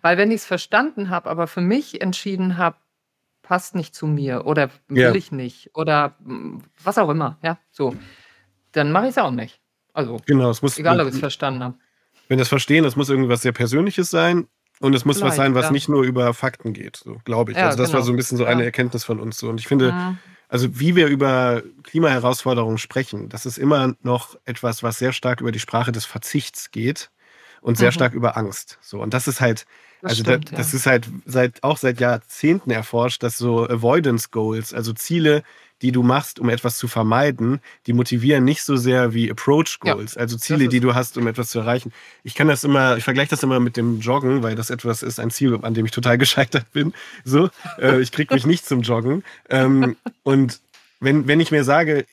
[0.03, 2.77] Weil wenn ich es verstanden habe, aber für mich entschieden habe,
[3.41, 5.15] passt nicht zu mir oder will ja.
[5.15, 7.95] ich nicht oder hm, was auch immer, ja, so,
[8.73, 9.59] dann mache ich es auch nicht.
[9.93, 11.75] Also, genau, es muss, egal, ob ich es verstanden habe.
[12.27, 14.47] Wenn das Verstehen, das muss irgendwas sehr Persönliches sein
[14.79, 15.71] und es muss Vielleicht, was sein, was ja.
[15.71, 17.57] nicht nur über Fakten geht, so glaube ich.
[17.57, 17.99] Ja, also das genau.
[17.99, 19.37] war so ein bisschen so eine Erkenntnis von uns.
[19.37, 19.49] So.
[19.49, 20.17] Und ich finde, mhm.
[20.49, 25.51] also wie wir über Klimaherausforderungen sprechen, das ist immer noch etwas, was sehr stark über
[25.51, 27.09] die Sprache des Verzichts geht
[27.61, 27.93] und sehr mhm.
[27.93, 28.77] stark über Angst.
[28.81, 29.01] So.
[29.01, 29.65] Und das ist halt,
[30.01, 30.77] das also stimmt, da, das ja.
[30.77, 35.43] ist halt seit, auch seit Jahrzehnten erforscht, dass so Avoidance Goals, also Ziele,
[35.81, 40.15] die du machst, um etwas zu vermeiden, die motivieren nicht so sehr wie Approach Goals,
[40.15, 41.93] ja, also Ziele, die du hast, um etwas zu erreichen.
[42.23, 45.19] Ich kann das immer, ich vergleiche das immer mit dem Joggen, weil das etwas ist,
[45.19, 46.93] ein Ziel, an dem ich total gescheitert bin.
[47.23, 49.23] So, äh, ich kriege mich nicht zum Joggen.
[49.49, 50.61] Ähm, und
[50.99, 52.05] wenn, wenn ich mir sage,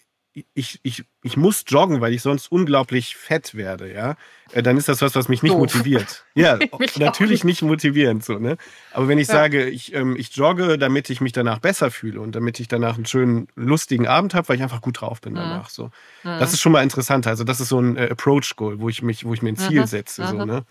[0.55, 4.16] ich, ich, ich muss joggen, weil ich sonst unglaublich fett werde, ja,
[4.53, 5.61] äh, dann ist das was, was mich nicht Doof.
[5.61, 6.25] motiviert.
[6.37, 6.59] Ja,
[6.99, 8.57] natürlich nicht motivierend so, ne?
[8.92, 9.35] Aber wenn ich ja.
[9.35, 12.97] sage, ich, ähm, ich jogge, damit ich mich danach besser fühle und damit ich danach
[12.97, 15.70] einen schönen, lustigen Abend habe, weil ich einfach gut drauf bin danach.
[15.70, 15.87] So.
[16.25, 16.40] Mhm.
[16.40, 17.29] Das ist schon mal interessant.
[17.29, 19.83] Also, das ist so ein äh, Approach-Goal, wo ich mich, wo ich mir ein Ziel
[19.83, 19.87] mhm.
[19.87, 20.27] setze.
[20.27, 20.64] So, ne?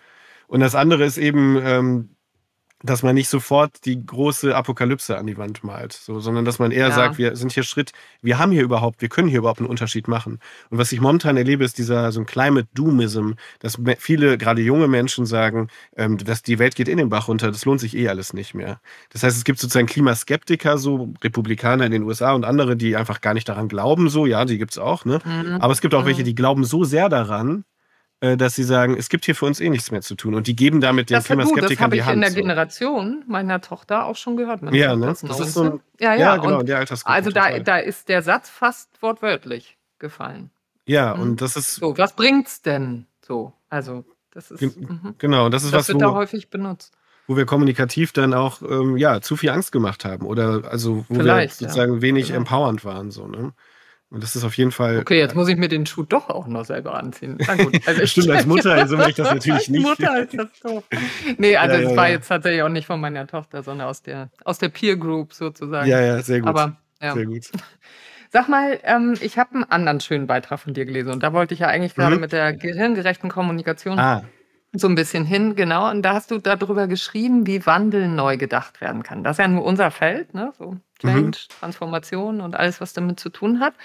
[0.47, 2.09] Und das andere ist eben, ähm,
[2.83, 6.71] dass man nicht sofort die große Apokalypse an die Wand malt, so, sondern dass man
[6.71, 6.93] eher ja.
[6.93, 10.09] sagt, wir sind hier Schritt, wir haben hier überhaupt, wir können hier überhaupt einen Unterschied
[10.09, 10.39] machen.
[10.69, 14.89] Und was ich momentan erlebe, ist dieser so ein Climate Doomism, dass viele, gerade junge
[14.89, 18.09] Menschen sagen, ähm, dass die Welt geht in den Bach runter, das lohnt sich eh
[18.09, 18.81] alles nicht mehr.
[19.11, 23.21] Das heißt, es gibt sozusagen Klimaskeptiker, so Republikaner in den USA und andere, die einfach
[23.21, 25.19] gar nicht daran glauben, so, ja, die gibt's auch, ne?
[25.23, 25.61] Mhm.
[25.61, 26.07] Aber es gibt auch mhm.
[26.07, 27.63] welche, die glauben so sehr daran,
[28.23, 30.33] dass sie sagen, es gibt hier für uns eh nichts mehr zu tun.
[30.33, 32.05] Und die geben damit den Klimaskeptikern die Hand.
[32.05, 32.35] Das habe ich in der so.
[32.37, 34.61] Generation meiner Tochter auch schon gehört.
[34.71, 35.07] Ja, ne?
[35.07, 37.13] Das ist so ein, ja, ja, ja, genau, in der Altersgruppe.
[37.13, 40.51] Also da, da ist der Satz fast wortwörtlich gefallen.
[40.85, 41.21] Ja, mhm.
[41.21, 41.75] und das ist.
[41.75, 43.07] So, was bringt's denn?
[43.25, 44.61] So, also, das ist.
[44.61, 45.15] Mhm.
[45.17, 45.87] Genau, das ist das was.
[45.87, 46.93] Das wird wo, da häufig benutzt.
[47.27, 50.25] Wo wir kommunikativ dann auch, ähm, ja, zu viel Angst gemacht haben.
[50.25, 52.01] Oder, also, wo Vielleicht, wir sozusagen ja.
[52.01, 52.39] wenig genau.
[52.39, 53.53] empowernd waren, so, ne?
[54.13, 54.99] Und das ist auf jeden Fall.
[54.99, 57.35] Okay, jetzt muss ich mir den Schuh doch auch noch selber anziehen.
[57.47, 57.81] Na gut.
[57.87, 59.87] Also Stimmt, als Mutter, also mache ich das natürlich nicht.
[59.87, 60.83] Als Mutter ist das doof.
[61.39, 64.03] Nee, also es ja, ja, war jetzt tatsächlich auch nicht von meiner Tochter, sondern aus
[64.03, 65.89] der, aus der Peer Group sozusagen.
[65.89, 66.49] Ja, ja, sehr gut.
[66.49, 67.15] Aber, ja.
[67.15, 67.49] Sehr gut.
[68.29, 71.55] Sag mal, ähm, ich habe einen anderen schönen Beitrag von dir gelesen und da wollte
[71.55, 72.21] ich ja eigentlich gerade mhm.
[72.21, 74.23] mit der gehirngerechten Kommunikation ah
[74.73, 75.89] so ein bisschen hin, genau.
[75.89, 79.23] Und da hast du darüber geschrieben, wie Wandel neu gedacht werden kann.
[79.23, 80.51] Das ist ja nur unser Feld, ne?
[80.57, 81.59] So Change, mhm.
[81.59, 83.75] Transformation und alles, was damit zu tun hat.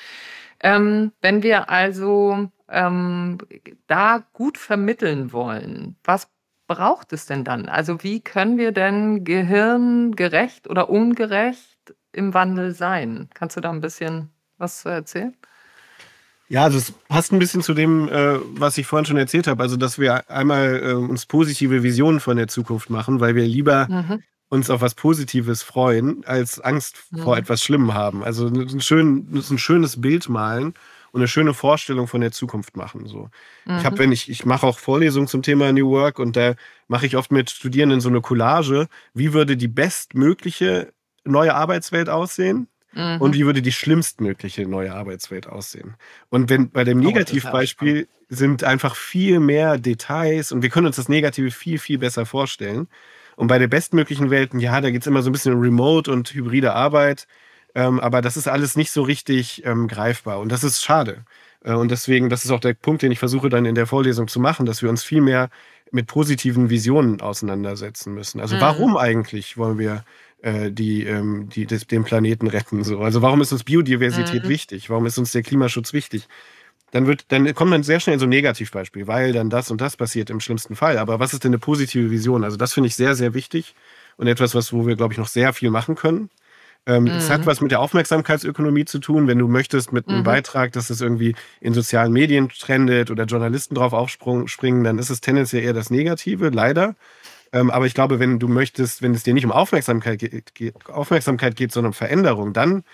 [0.61, 3.39] Ähm, wenn wir also ähm,
[3.87, 6.29] da gut vermitteln wollen, was
[6.67, 7.69] braucht es denn dann?
[7.69, 13.29] Also wie können wir denn gehirngerecht oder ungerecht im Wandel sein?
[13.35, 15.37] Kannst du da ein bisschen was erzählen?
[16.49, 19.63] Ja, also es passt ein bisschen zu dem, äh, was ich vorhin schon erzählt habe.
[19.63, 23.87] Also, dass wir einmal äh, uns positive Visionen von der Zukunft machen, weil wir lieber
[23.89, 24.23] mhm.
[24.49, 27.23] uns auf was Positives freuen, als Angst mhm.
[27.23, 28.25] vor etwas Schlimmem haben.
[28.25, 30.75] Also ein, schön, ein schönes Bild malen
[31.13, 33.07] und eine schöne Vorstellung von der Zukunft machen.
[33.07, 33.29] So.
[33.67, 33.79] Mhm.
[33.79, 36.55] Ich habe, wenn ich, ich mache auch Vorlesungen zum Thema New Work und da
[36.87, 38.89] mache ich oft mit Studierenden so eine Collage.
[39.13, 40.93] Wie würde die bestmögliche
[41.25, 42.69] neue Arbeitswelt aussehen?
[42.93, 43.21] Mhm.
[43.21, 45.95] und wie würde die schlimmstmögliche neue Arbeitswelt aussehen.
[46.31, 51.09] Und wenn bei dem Negativbeispiel sind einfach viel mehr Details und wir können uns das
[51.09, 52.89] Negative viel, viel besser vorstellen.
[53.37, 56.11] Und bei der bestmöglichen Welt, ja, da geht es immer so ein bisschen um Remote
[56.11, 57.27] und hybride Arbeit.
[57.75, 60.41] Ähm, aber das ist alles nicht so richtig ähm, greifbar.
[60.41, 61.25] Und das ist schade.
[61.65, 64.29] Äh, und deswegen, das ist auch der Punkt, den ich versuche dann in der Vorlesung
[64.29, 65.51] zu machen, dass wir uns viel mehr
[65.91, 68.41] mit positiven Visionen auseinandersetzen müssen.
[68.41, 68.61] Also mhm.
[68.61, 70.05] warum eigentlich wollen wir
[70.43, 72.85] äh, die, ähm, die, des, den Planeten retten?
[72.85, 73.01] So?
[73.01, 74.49] Also warum ist uns Biodiversität mhm.
[74.49, 74.91] wichtig?
[74.91, 76.29] Warum ist uns der Klimaschutz wichtig?
[76.91, 79.81] dann wird, dann kommt man sehr schnell in so ein Negativbeispiel, weil dann das und
[79.81, 80.99] das passiert im schlimmsten Fall.
[80.99, 82.45] Aber was ist denn eine positive Vision?
[82.45, 83.75] Also das finde ich sehr, sehr wichtig
[84.17, 86.31] und etwas, was, wo wir, glaube ich, noch sehr viel machen können.
[86.87, 87.11] Ähm, mhm.
[87.11, 89.27] Es hat was mit der Aufmerksamkeitsökonomie zu tun.
[89.27, 90.25] Wenn du möchtest mit einem mhm.
[90.25, 95.21] Beitrag, dass es irgendwie in sozialen Medien trendet oder Journalisten drauf aufspringen, dann ist es
[95.21, 96.97] tendenziell eher das Negative, leider.
[97.53, 101.57] Ähm, aber ich glaube, wenn du möchtest, wenn es dir nicht um Aufmerksamkeit geht, Aufmerksamkeit
[101.57, 102.85] geht sondern um Veränderung, dann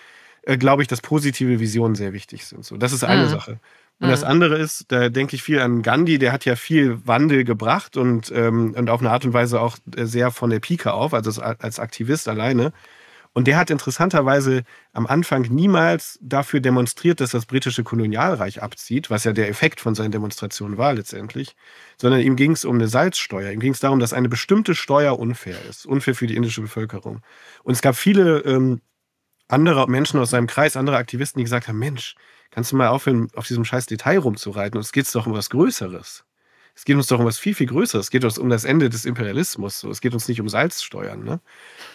[0.43, 2.63] äh, glaube ich, dass positive Visionen sehr wichtig sind.
[2.63, 3.29] So, das ist eine mhm.
[3.29, 3.59] Sache.
[3.99, 4.11] Und mhm.
[4.11, 7.97] das andere ist, da denke ich viel an Gandhi, der hat ja viel Wandel gebracht
[7.97, 11.41] und, ähm, und auf eine Art und Weise auch sehr von der Pike auf, also
[11.41, 12.73] als Aktivist alleine.
[13.35, 19.25] Und der hat interessanterweise am Anfang niemals dafür demonstriert, dass das britische Kolonialreich abzieht, was
[19.25, 21.57] ja der Effekt von seinen Demonstrationen war letztendlich,
[21.97, 23.51] sondern ihm ging es um eine Salzsteuer.
[23.51, 27.23] Ihm ging es darum, dass eine bestimmte Steuer unfair ist, unfair für die indische Bevölkerung.
[27.63, 28.79] Und es gab viele ähm,
[29.49, 32.15] andere Menschen aus seinem Kreis, andere Aktivisten, die gesagt haben, Mensch,
[32.51, 34.77] kannst du mal aufhören, auf diesem scheiß Detail rumzureiten?
[34.77, 36.23] Und es geht doch um was Größeres.
[36.75, 38.07] Es geht uns doch um was viel, viel Größeres.
[38.07, 39.83] Es geht uns um das Ende des Imperialismus.
[39.85, 41.23] Es geht uns nicht um Salzsteuern.
[41.23, 41.39] Ne?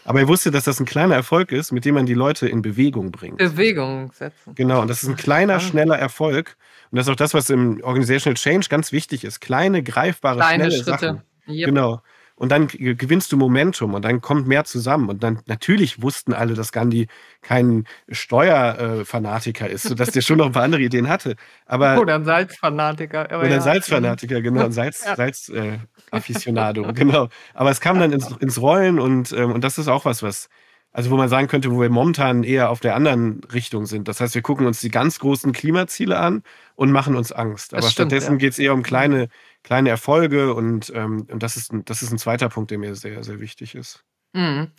[0.04, 2.62] Aber er wusste, dass das ein kleiner Erfolg ist, mit dem man die Leute in
[2.62, 3.36] Bewegung bringt.
[3.36, 4.54] Bewegung setzen.
[4.54, 6.56] Genau, und das ist ein kleiner, schneller Erfolg.
[6.90, 9.40] Und das ist auch das, was im Organizational Change ganz wichtig ist.
[9.40, 10.98] Kleine, greifbare, Kleine schnelle Schritte.
[10.98, 11.22] Sachen.
[11.46, 11.66] Yep.
[11.66, 12.02] Genau
[12.40, 15.10] und dann gewinnst du Momentum und dann kommt mehr zusammen.
[15.10, 17.06] Und dann natürlich wussten alle, dass Gandhi
[17.42, 21.36] kein Steuerfanatiker ist, sodass der schon noch ein paar andere Ideen hatte.
[21.66, 23.26] Aber, oder ein Salzfanatiker.
[23.26, 23.60] oder ein ja.
[23.60, 25.16] Salzfanatiker, genau, ein Salz, ja.
[25.16, 25.80] Salz äh,
[26.12, 27.28] Aficionado, genau.
[27.52, 30.48] Aber es kam dann ins, ins Rollen und, ähm, und das ist auch was, was
[30.92, 34.08] also wo man sagen könnte, wo wir momentan eher auf der anderen Richtung sind.
[34.08, 36.42] Das heißt, wir gucken uns die ganz großen Klimaziele an
[36.74, 37.74] und machen uns Angst.
[37.74, 38.38] Aber stimmt, stattdessen ja.
[38.38, 39.28] geht es eher um kleine,
[39.62, 43.22] kleine Erfolge und, ähm, und das, ist, das ist ein zweiter Punkt, der mir sehr,
[43.22, 44.04] sehr wichtig ist.
[44.32, 44.70] Mhm.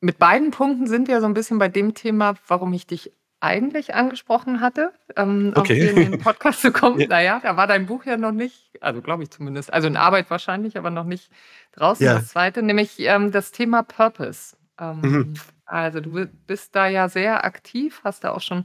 [0.00, 3.94] Mit beiden Punkten sind wir so ein bisschen bei dem Thema, warum ich dich eigentlich
[3.94, 5.88] angesprochen hatte, ähm, okay.
[5.88, 6.98] auf den Podcast zu kommen.
[7.00, 7.06] ja.
[7.06, 10.30] Naja, da war dein Buch ja noch nicht, also glaube ich zumindest, also in Arbeit
[10.30, 11.30] wahrscheinlich, aber noch nicht
[11.72, 12.04] draußen.
[12.04, 12.14] Ja.
[12.14, 14.56] Das zweite, nämlich ähm, das Thema Purpose.
[14.80, 15.34] Ähm, mhm.
[15.66, 18.64] Also du bist da ja sehr aktiv, hast da auch schon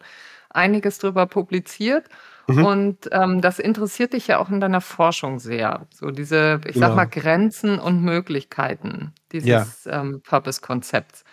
[0.49, 2.07] einiges drüber publiziert.
[2.47, 2.65] Mhm.
[2.65, 5.88] Und ähm, das interessiert dich ja auch in deiner Forschung sehr.
[5.93, 6.88] So diese, ich genau.
[6.88, 10.01] sag mal, Grenzen und Möglichkeiten dieses ja.
[10.01, 11.23] ähm, Purpose-Konzepts.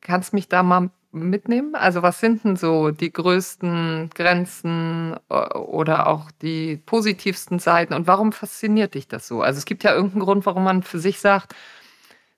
[0.00, 1.74] Kannst mich da mal mitnehmen?
[1.74, 8.06] Also was sind denn so die größten Grenzen äh, oder auch die positivsten Seiten und
[8.06, 9.40] warum fasziniert dich das so?
[9.40, 11.54] Also es gibt ja irgendeinen Grund, warum man für sich sagt,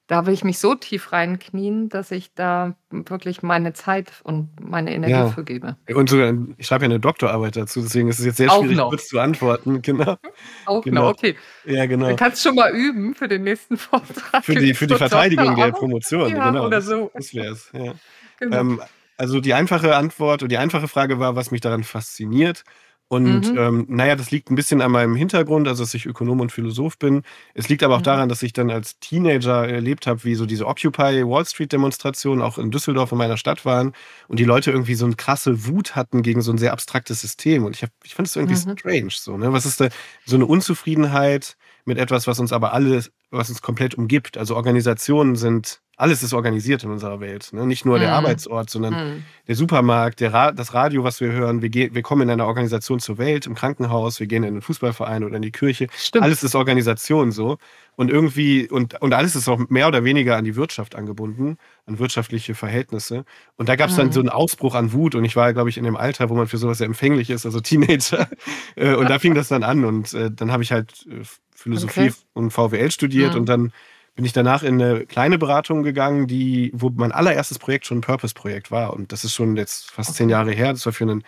[0.07, 4.95] da will ich mich so tief reinknien, dass ich da wirklich meine Zeit und meine
[4.95, 5.29] Energie ja.
[5.29, 5.77] für gebe.
[5.93, 8.77] Und sogar, ich schreibe ja eine Doktorarbeit dazu, deswegen ist es jetzt sehr Auch schwierig,
[8.77, 8.91] noch.
[8.91, 9.83] kurz zu antworten.
[9.87, 10.17] Genau.
[10.67, 11.03] Auch genau.
[11.03, 11.37] noch, okay.
[11.65, 12.09] Ja, genau.
[12.09, 14.45] Du kannst schon mal üben für den nächsten Vortrag.
[14.45, 16.67] Für die, für die Verteidigung der Promotion, ja, genau.
[16.67, 17.11] Oder so.
[17.15, 17.95] Das wäre es, ja.
[18.41, 18.57] Genau.
[18.57, 18.83] Ähm,
[19.17, 22.65] also die einfache Antwort und die einfache Frage war, was mich daran fasziniert.
[23.09, 23.59] Und mhm.
[23.59, 26.99] ähm, naja, das liegt ein bisschen an meinem Hintergrund, also dass ich Ökonom und Philosoph
[26.99, 27.23] bin.
[27.55, 28.05] Es liegt aber auch mhm.
[28.05, 32.43] daran, dass ich dann als Teenager erlebt habe, wie so diese Occupy Wall Street Demonstrationen
[32.43, 33.93] auch in Düsseldorf in meiner Stadt waren
[34.27, 37.65] und die Leute irgendwie so eine krasse Wut hatten gegen so ein sehr abstraktes System.
[37.65, 38.77] Und ich, hab, ich fand es irgendwie mhm.
[38.77, 39.11] strange.
[39.13, 39.53] So, ne?
[39.53, 39.89] Was ist da
[40.25, 44.37] so eine Unzufriedenheit mit etwas, was uns aber alles, was uns komplett umgibt?
[44.37, 47.49] Also Organisationen sind alles ist organisiert in unserer Welt.
[47.53, 47.67] Ne?
[47.67, 48.15] Nicht nur der mhm.
[48.15, 49.25] Arbeitsort, sondern mhm.
[49.49, 51.63] der Supermarkt, der Ra das Radio, was wir hören.
[51.63, 55.25] Wir, wir kommen in einer Organisation zur Welt, im Krankenhaus, wir gehen in einen Fußballverein
[55.25, 55.87] oder in die Kirche.
[55.97, 56.25] Stimmt.
[56.25, 57.57] Alles ist Organisation so.
[57.97, 61.57] Und irgendwie, und, und alles ist auch mehr oder weniger an die Wirtschaft angebunden,
[61.87, 63.25] an wirtschaftliche Verhältnisse.
[63.57, 64.13] Und da gab es dann mhm.
[64.13, 65.15] so einen Ausbruch an Wut.
[65.15, 67.47] Und ich war, glaube ich, in dem Alter, wo man für sowas sehr empfänglich ist,
[67.47, 68.29] also Teenager.
[68.75, 69.85] Äh, und da fing das dann an.
[69.85, 72.15] Und äh, dann habe ich halt äh, Philosophie okay.
[72.35, 73.41] und VWL studiert mhm.
[73.41, 73.73] und dann
[74.17, 78.01] bin ich danach in eine kleine Beratung gegangen, die, wo mein allererstes Projekt schon ein
[78.01, 78.95] Purpose-Projekt war.
[78.95, 80.73] Und das ist schon jetzt fast zehn Jahre her.
[80.73, 81.23] Das war für ein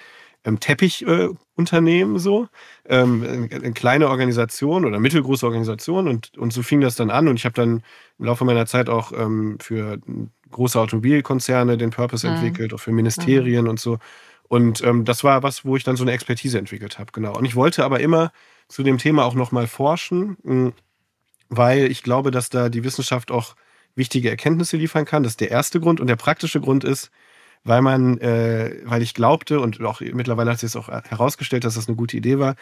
[0.44, 2.48] ähm, Teppichunternehmen äh, so,
[2.87, 6.09] ähm, eine, eine, kleine Organisation oder mittelgroße Organisation.
[6.09, 7.29] Und, und so fing das dann an.
[7.29, 7.83] Und ich habe dann
[8.18, 9.98] im Laufe meiner Zeit auch ähm, für
[10.51, 12.37] große Automobilkonzerne den Purpose mhm.
[12.37, 13.70] entwickelt, auch für Ministerien mhm.
[13.70, 13.98] und so.
[14.48, 17.37] Und ähm, das war was, wo ich dann so eine Expertise entwickelt habe, genau.
[17.37, 18.33] Und ich wollte aber immer
[18.66, 20.72] zu dem Thema auch nochmal forschen hm,
[21.48, 23.54] weil ich glaube, dass da die Wissenschaft auch
[23.94, 25.22] wichtige Erkenntnisse liefern kann.
[25.22, 26.00] Das ist der erste Grund.
[26.00, 27.11] Und der praktische Grund ist,
[27.68, 31.74] weil man, äh, weil ich glaubte und auch mittlerweile hat sich es auch herausgestellt, dass
[31.74, 32.54] das eine gute Idee war.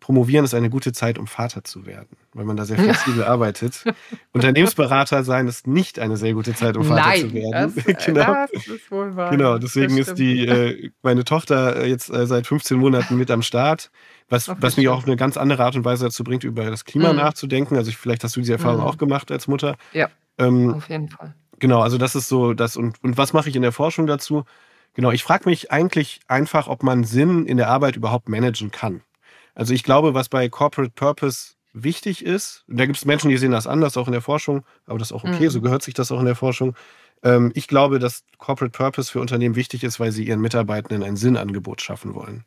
[0.00, 3.84] Promovieren ist eine gute Zeit, um Vater zu werden, weil man da sehr flexibel arbeitet.
[4.32, 7.74] Unternehmensberater sein ist nicht eine sehr gute Zeit, um Vater Nein, zu werden.
[7.74, 8.46] Das, genau.
[8.52, 9.30] das ist wohl wahr.
[9.30, 13.90] Genau, deswegen ist die äh, meine Tochter jetzt äh, seit 15 Monaten mit am Start.
[14.30, 16.86] Was, was mich auch auf eine ganz andere Art und Weise dazu bringt, über das
[16.86, 17.18] Klima mhm.
[17.18, 17.76] nachzudenken.
[17.76, 18.86] Also ich, vielleicht hast du diese Erfahrung mhm.
[18.86, 19.76] auch gemacht als Mutter.
[19.92, 21.34] Ja, ähm, auf jeden Fall.
[21.58, 22.76] Genau, also das ist so das.
[22.76, 24.44] Und, und was mache ich in der Forschung dazu?
[24.94, 29.02] Genau, ich frage mich eigentlich einfach, ob man Sinn in der Arbeit überhaupt managen kann.
[29.54, 33.50] Also ich glaube, was bei Corporate Purpose wichtig ist, da gibt es Menschen, die sehen
[33.50, 35.50] das anders, auch in der Forschung, aber das ist auch okay, mhm.
[35.50, 36.74] so gehört sich das auch in der Forschung.
[37.24, 41.16] Ähm, ich glaube, dass Corporate Purpose für Unternehmen wichtig ist, weil sie ihren Mitarbeitenden ein
[41.16, 42.44] Sinnangebot schaffen wollen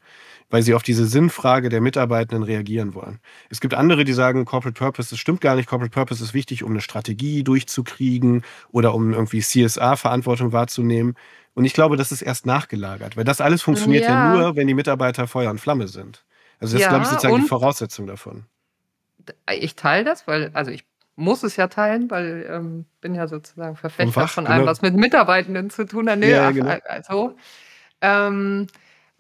[0.49, 3.19] weil sie auf diese Sinnfrage der Mitarbeitenden reagieren wollen.
[3.49, 5.67] Es gibt andere, die sagen, Corporate Purpose, das stimmt gar nicht.
[5.67, 11.15] Corporate Purpose ist wichtig, um eine Strategie durchzukriegen oder um irgendwie CSA-Verantwortung wahrzunehmen.
[11.53, 14.67] Und ich glaube, das ist erst nachgelagert, weil das alles funktioniert ja, ja nur, wenn
[14.67, 16.23] die Mitarbeiter Feuer und Flamme sind.
[16.59, 18.45] Also das ja, ist, glaube ich, sozusagen die Voraussetzung davon.
[19.51, 20.85] Ich teile das, weil, also ich
[21.17, 24.71] muss es ja teilen, weil ich ähm, bin ja sozusagen Verfechter Fach, von allem, genau.
[24.71, 26.19] was mit Mitarbeitenden zu tun hat.
[26.19, 26.77] Nee, ja, genau.
[26.85, 27.35] also,
[28.01, 28.67] ähm,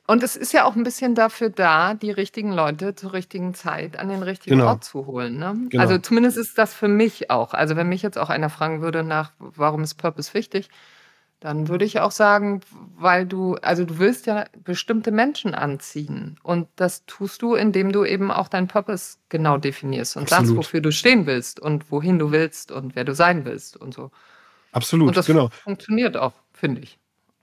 [0.05, 3.99] und es ist ja auch ein bisschen dafür da, die richtigen Leute zur richtigen Zeit
[3.99, 4.69] an den richtigen genau.
[4.69, 5.37] Ort zu holen.
[5.37, 5.55] Ne?
[5.69, 5.81] Genau.
[5.81, 7.53] Also zumindest ist das für mich auch.
[7.53, 10.69] Also wenn mich jetzt auch einer fragen würde nach, warum ist Purpose wichtig,
[11.39, 12.61] dann würde ich auch sagen,
[12.97, 16.39] weil du, also du willst ja bestimmte Menschen anziehen.
[16.41, 20.47] Und das tust du, indem du eben auch deinen Purpose genau definierst und Absolut.
[20.47, 23.93] sagst, wofür du stehen willst und wohin du willst und wer du sein willst und
[23.93, 24.09] so.
[24.71, 25.49] Absolut, und das genau.
[25.49, 26.97] funktioniert auch, finde ich.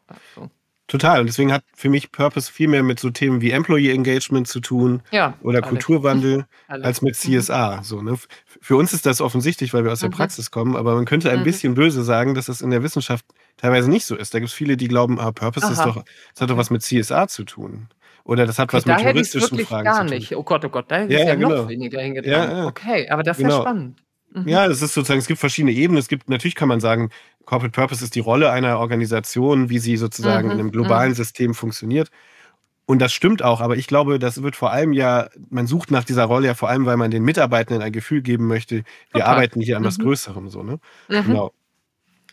[0.07, 0.51] Also.
[0.87, 1.21] Total.
[1.21, 4.61] Und deswegen hat für mich Purpose viel mehr mit so Themen wie Employee Engagement zu
[4.61, 5.69] tun ja, oder alle.
[5.69, 6.85] Kulturwandel alle.
[6.85, 7.83] als mit CSA.
[7.83, 8.19] So, ne?
[8.61, 10.15] Für uns ist das offensichtlich, weil wir aus der mhm.
[10.15, 11.45] Praxis kommen, aber man könnte ein mhm.
[11.45, 13.25] bisschen böse sagen, dass das in der Wissenschaft
[13.57, 14.35] teilweise nicht so ist.
[14.35, 16.83] Da gibt es viele, die glauben, ah, Purpose ist doch, das hat doch was mit
[16.83, 17.89] CSA zu tun.
[18.25, 20.17] Oder das hat okay, was mit juristischen Fragen gar zu tun.
[20.17, 20.35] Nicht.
[20.35, 21.51] Oh Gott, oh Gott, da hätte ja, ich ja, genau.
[21.51, 22.33] noch weniger hingetan.
[22.33, 22.67] Ja, ja.
[22.67, 23.57] Okay, aber das ist genau.
[23.57, 24.03] ja spannend.
[24.33, 24.49] Mhm.
[24.49, 25.99] Ja, es ist sozusagen, es gibt verschiedene Ebenen.
[25.99, 27.11] Es gibt, natürlich kann man sagen,
[27.45, 30.53] Corporate Purpose ist die Rolle einer Organisation, wie sie sozusagen mhm.
[30.53, 31.17] in einem globalen mhm.
[31.17, 32.11] System funktioniert.
[32.87, 36.05] Und das stimmt auch, aber ich glaube, das wird vor allem ja, man sucht nach
[36.05, 38.77] dieser Rolle ja vor allem, weil man den Mitarbeitenden ein Gefühl geben möchte,
[39.13, 39.23] wir okay.
[39.23, 39.87] arbeiten hier an mhm.
[39.87, 40.79] was Größerem, so, ne?
[41.09, 41.25] Mhm.
[41.25, 41.53] Genau.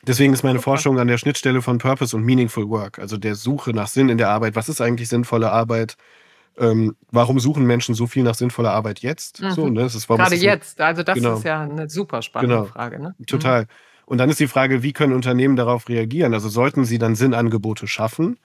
[0.07, 0.59] Deswegen ist meine.
[0.59, 4.17] Forschung an der Schnittstelle von Purpose und Meaningful Work, also der Suche nach Sinn in
[4.17, 4.55] der Arbeit.
[4.55, 5.95] Was ist eigentlich sinnvolle Arbeit?
[6.57, 9.41] Ähm, warum suchen Menschen so viel nach sinnvoller Arbeit jetzt?
[9.41, 9.51] Mhm.
[9.51, 9.81] So, ne?
[9.81, 11.35] das ist, Gerade jetzt, also das genau.
[11.35, 12.67] ist ja eine super spannende genau.
[12.67, 13.01] Frage.
[13.01, 13.15] Ne?
[13.25, 13.63] Total.
[13.63, 13.67] Mhm.
[14.05, 16.33] Und dann ist die Frage, wie können Unternehmen darauf reagieren?
[16.33, 18.37] Also sollten sie dann Sinnangebote schaffen?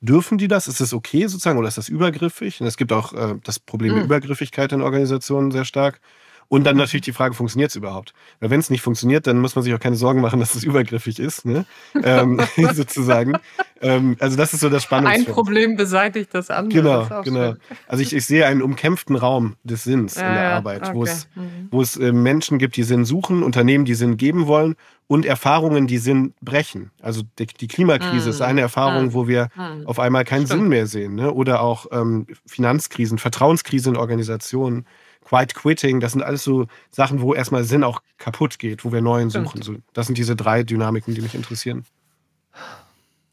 [0.00, 0.68] Dürfen die das?
[0.68, 2.60] Ist es okay sozusagen oder ist das übergriffig?
[2.60, 3.96] Und es gibt auch äh, das Problem mhm.
[3.96, 6.00] der Übergriffigkeit in Organisationen sehr stark.
[6.48, 8.14] Und dann natürlich die Frage, funktioniert es überhaupt?
[8.40, 10.64] Weil wenn es nicht funktioniert, dann muss man sich auch keine Sorgen machen, dass es
[10.64, 11.64] übergriffig ist, ne?
[12.02, 12.40] ähm,
[12.72, 13.34] sozusagen.
[13.80, 15.10] Ähm, also das ist so das Spannende.
[15.10, 16.82] Ein Problem beseitigt das andere.
[16.82, 17.52] Genau, genau.
[17.52, 17.58] Schön.
[17.86, 20.94] Also ich, ich, sehe einen umkämpften Raum des Sinns ja, in der Arbeit, okay.
[20.94, 21.68] wo es, mhm.
[21.70, 24.76] wo es äh, Menschen gibt, die Sinn suchen, Unternehmen, die Sinn geben wollen
[25.06, 26.90] und Erfahrungen, die Sinn brechen.
[27.02, 28.30] Also die, die Klimakrise mhm.
[28.30, 29.12] ist eine Erfahrung, mhm.
[29.14, 29.86] wo wir mhm.
[29.86, 30.62] auf einmal keinen Stimmt.
[30.62, 31.14] Sinn mehr sehen.
[31.14, 31.32] Ne?
[31.32, 34.86] Oder auch ähm, Finanzkrisen, Vertrauenskrisen in Organisationen.
[35.24, 39.00] Quiet Quitting, das sind alles so Sachen, wo erstmal Sinn auch kaputt geht, wo wir
[39.00, 39.62] neuen suchen.
[39.62, 41.84] So, das sind diese drei Dynamiken, die mich interessieren.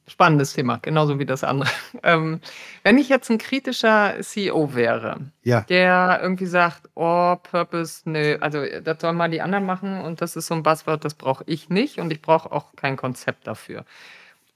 [0.07, 1.69] Spannendes Thema, genauso wie das andere.
[2.03, 2.41] Ähm,
[2.83, 5.61] wenn ich jetzt ein kritischer CEO wäre, ja.
[5.61, 10.35] der irgendwie sagt, oh, Purpose, nö, also das sollen mal die anderen machen und das
[10.35, 13.85] ist so ein Buzzword, das brauche ich nicht und ich brauche auch kein Konzept dafür.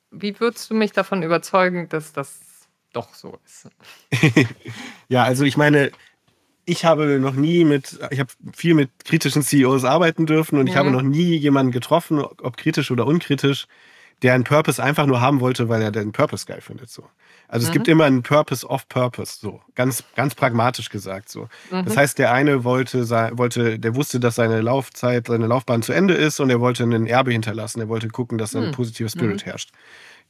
[0.10, 2.40] Wie würdest du mich davon überzeugen, dass das
[2.94, 3.70] doch so ist?
[5.08, 5.92] ja, also ich meine,
[6.66, 10.68] ich habe noch nie mit, ich habe viel mit kritischen CEOs arbeiten dürfen und mhm.
[10.70, 10.96] ich habe mhm.
[10.96, 13.68] noch nie jemanden getroffen, ob kritisch oder unkritisch,
[14.22, 16.90] der einen Purpose einfach nur haben wollte, weil er den Purpose geil findet.
[16.90, 17.04] So.
[17.48, 17.70] Also mhm.
[17.70, 21.30] es gibt immer einen Purpose of Purpose, so ganz, ganz pragmatisch gesagt.
[21.30, 21.48] So.
[21.70, 21.86] Mhm.
[21.86, 26.16] Das heißt, der eine wollte, wollte, der wusste, dass seine Laufzeit, seine Laufbahn zu Ende
[26.16, 27.82] ist und er wollte ein Erbe hinterlassen.
[27.82, 28.72] Er wollte gucken, dass ein mhm.
[28.72, 29.50] positiver Spirit mhm.
[29.50, 29.72] herrscht.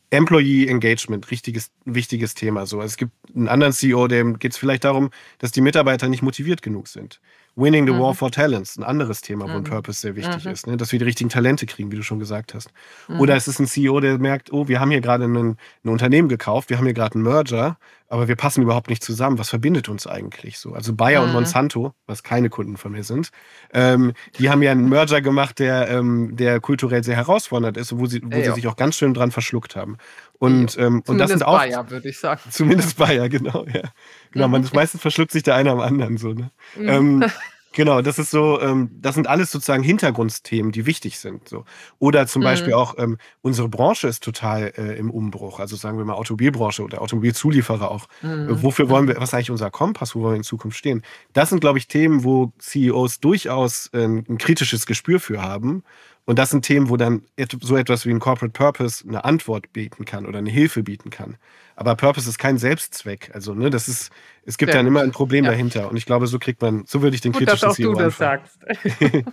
[0.09, 2.65] Employee Engagement, richtiges, wichtiges Thema.
[2.65, 6.21] So, es gibt einen anderen CEO, dem geht es vielleicht darum, dass die Mitarbeiter nicht
[6.21, 7.19] motiviert genug sind.
[7.55, 7.99] Winning the mhm.
[7.99, 9.63] War for Talents, ein anderes Thema, wo ein mhm.
[9.63, 10.51] Purpose sehr wichtig mhm.
[10.51, 10.77] ist, ne?
[10.77, 12.69] dass wir die richtigen Talente kriegen, wie du schon gesagt hast.
[13.07, 13.21] Mhm.
[13.21, 16.69] Oder es ist ein CEO, der merkt, oh, wir haben hier gerade ein, Unternehmen gekauft,
[16.69, 17.77] wir haben hier gerade einen Merger,
[18.09, 19.39] aber wir passen überhaupt nicht zusammen.
[19.39, 20.73] Was verbindet uns eigentlich so?
[20.73, 21.35] Also Bayer und mhm.
[21.35, 23.31] Monsanto, was keine Kunden von mir sind,
[23.73, 28.05] ähm, die haben ja einen Merger gemacht, der, ähm, der kulturell sehr herausfordernd ist, wo
[28.05, 29.97] sie, wo sie sich auch ganz schön dran verschluckt haben.
[30.37, 31.57] Und, ähm, und das sind auch.
[31.57, 32.41] Bayer, würde ich sagen.
[32.49, 33.83] Zumindest Bayer, genau, ja.
[34.31, 36.33] Genau, man, meistens verschluckt sich der eine am anderen so.
[36.33, 36.51] Ne?
[36.75, 36.89] Mhm.
[36.89, 37.25] Ähm,
[37.75, 41.49] Genau, das ist so, ähm, das sind alles sozusagen Hintergrundthemen, die wichtig sind.
[41.49, 41.65] So.
[41.99, 42.45] Oder zum mhm.
[42.45, 45.59] Beispiel auch, ähm, unsere Branche ist total äh, im Umbruch.
[45.59, 48.07] Also sagen wir mal Automobilbranche oder Automobilzulieferer auch.
[48.21, 48.63] Mhm.
[48.63, 51.03] wofür wollen wir, was ist eigentlich unser Kompass, wo wollen wir in Zukunft stehen?
[51.33, 55.83] Das sind, glaube ich, Themen, wo CEOs durchaus äh, ein kritisches Gespür für haben.
[56.25, 57.21] Und das sind Themen, wo dann
[57.61, 61.37] so etwas wie ein Corporate Purpose eine Antwort bieten kann oder eine Hilfe bieten kann.
[61.75, 63.29] Aber Purpose ist kein Selbstzweck.
[63.33, 64.11] Also, ne, das ist,
[64.43, 65.51] es gibt Sehr dann immer ein Problem ja.
[65.51, 65.89] dahinter.
[65.89, 67.93] Und ich glaube, so kriegt man, so würde ich den Gut, kritischen dass auch CEO
[67.93, 68.59] du das sagst.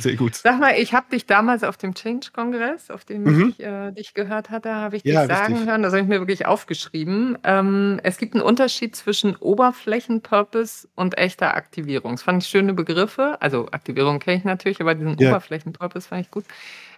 [0.00, 0.34] Sehr gut.
[0.34, 3.48] Sag mal, ich habe dich damals auf dem Change-Kongress, auf dem mhm.
[3.50, 5.68] ich äh, dich gehört hatte, habe ich ja, dich sagen richtig.
[5.68, 7.36] hören, das habe ich mir wirklich aufgeschrieben.
[7.44, 12.12] Ähm, es gibt einen Unterschied zwischen Oberflächen-Purpose und echter Aktivierung.
[12.12, 13.36] Das fand ich schöne Begriffe.
[13.40, 15.30] Also Aktivierung kenne ich natürlich, aber diesen ja.
[15.30, 16.44] Oberflächen-Purpose fand ich gut.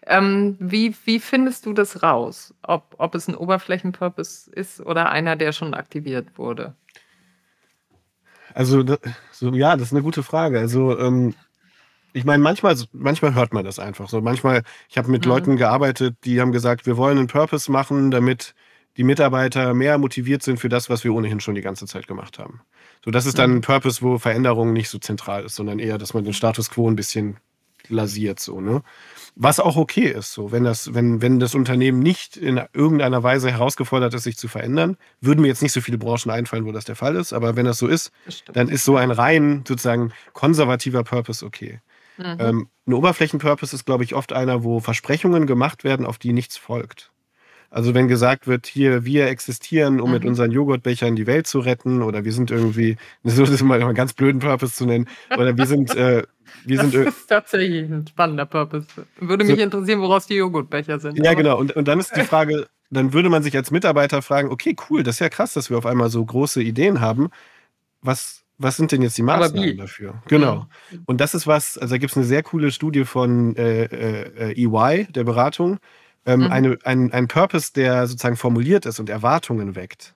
[0.07, 2.55] Ähm, wie, wie findest du das raus?
[2.63, 6.75] Ob, ob es ein Oberflächen-Purpose ist oder einer, der schon aktiviert wurde?
[8.55, 8.85] Also,
[9.31, 10.59] so, ja, das ist eine gute Frage.
[10.59, 11.35] Also, ähm,
[12.13, 14.21] ich meine, manchmal, manchmal hört man das einfach so.
[14.21, 15.31] Manchmal, ich habe mit mhm.
[15.31, 18.55] Leuten gearbeitet, die haben gesagt, wir wollen einen Purpose machen, damit
[18.97, 22.39] die Mitarbeiter mehr motiviert sind für das, was wir ohnehin schon die ganze Zeit gemacht
[22.39, 22.61] haben.
[23.05, 23.57] So, das ist dann mhm.
[23.57, 26.89] ein Purpose, wo Veränderung nicht so zentral ist, sondern eher, dass man den Status quo
[26.89, 27.39] ein bisschen
[27.89, 28.83] lasiert, so, ne?
[29.35, 33.51] Was auch okay ist, so, wenn das, wenn, wenn das Unternehmen nicht in irgendeiner Weise
[33.51, 36.85] herausgefordert ist, sich zu verändern, würden mir jetzt nicht so viele Branchen einfallen, wo das
[36.85, 40.13] der Fall ist, aber wenn das so ist, das dann ist so ein rein sozusagen
[40.35, 41.81] konservativer Purpose okay.
[42.19, 42.37] Mhm.
[42.39, 46.57] Ähm, ein Oberflächenpurpose ist, glaube ich, oft einer, wo Versprechungen gemacht werden, auf die nichts
[46.57, 47.13] folgt.
[47.73, 50.15] Also wenn gesagt wird, hier, wir existieren, um mhm.
[50.15, 53.95] mit unseren Joghurtbechern die Welt zu retten, oder wir sind irgendwie, so ist mal einen
[53.95, 56.25] ganz blöden Purpose zu nennen, oder wir sind, äh,
[56.65, 57.07] wir das sind.
[57.07, 58.87] Das ist tatsächlich ein spannender Purpose.
[59.19, 61.17] Würde mich so, interessieren, woraus die Joghurtbecher sind.
[61.25, 61.59] Ja, genau.
[61.59, 65.03] Und, und dann ist die Frage, dann würde man sich als Mitarbeiter fragen, okay, cool,
[65.03, 67.31] das ist ja krass, dass wir auf einmal so große Ideen haben.
[68.03, 70.23] Was, was sind denn jetzt die Maßnahmen dafür?
[70.29, 70.67] Genau.
[71.07, 74.65] Und das ist was, also da gibt es eine sehr coole Studie von äh, äh,
[74.65, 75.79] EY, der Beratung.
[76.25, 76.53] Ähm, mhm.
[76.53, 80.15] eine, ein, ein Purpose, der sozusagen formuliert ist und Erwartungen weckt.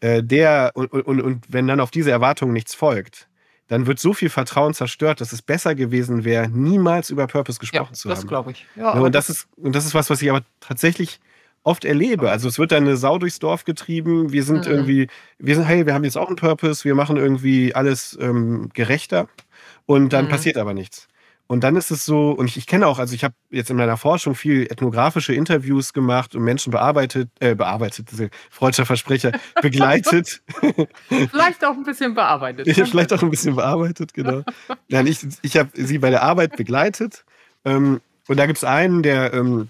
[0.00, 3.28] Äh, der, und, und, und wenn dann auf diese Erwartungen nichts folgt,
[3.66, 7.92] dann wird so viel Vertrauen zerstört, dass es besser gewesen wäre, niemals über Purpose gesprochen
[7.92, 8.16] ja, zu haben.
[8.16, 8.66] Das glaube ich.
[8.76, 11.18] Ja, und, das ist, und das ist was, was ich aber tatsächlich
[11.64, 12.30] oft erlebe.
[12.30, 14.30] Also es wird dann eine Sau durchs Dorf getrieben.
[14.32, 14.72] Wir sind mhm.
[14.72, 18.68] irgendwie, wir sind, hey, wir haben jetzt auch einen Purpose, wir machen irgendwie alles ähm,
[18.74, 19.28] gerechter
[19.86, 20.30] und dann mhm.
[20.30, 21.08] passiert aber nichts.
[21.46, 23.76] Und dann ist es so, und ich, ich kenne auch, also ich habe jetzt in
[23.76, 28.08] meiner Forschung viel ethnografische Interviews gemacht und Menschen bearbeitet, äh, bearbeitet,
[28.50, 30.42] freudscher Versprecher, begleitet.
[31.08, 32.66] vielleicht auch ein bisschen bearbeitet.
[32.66, 34.42] Ich habe vielleicht auch ein bisschen bearbeitet, genau.
[34.88, 37.24] Nein, ich ich habe sie bei der Arbeit begleitet.
[37.66, 39.68] Ähm, und da gibt es einen, der ähm,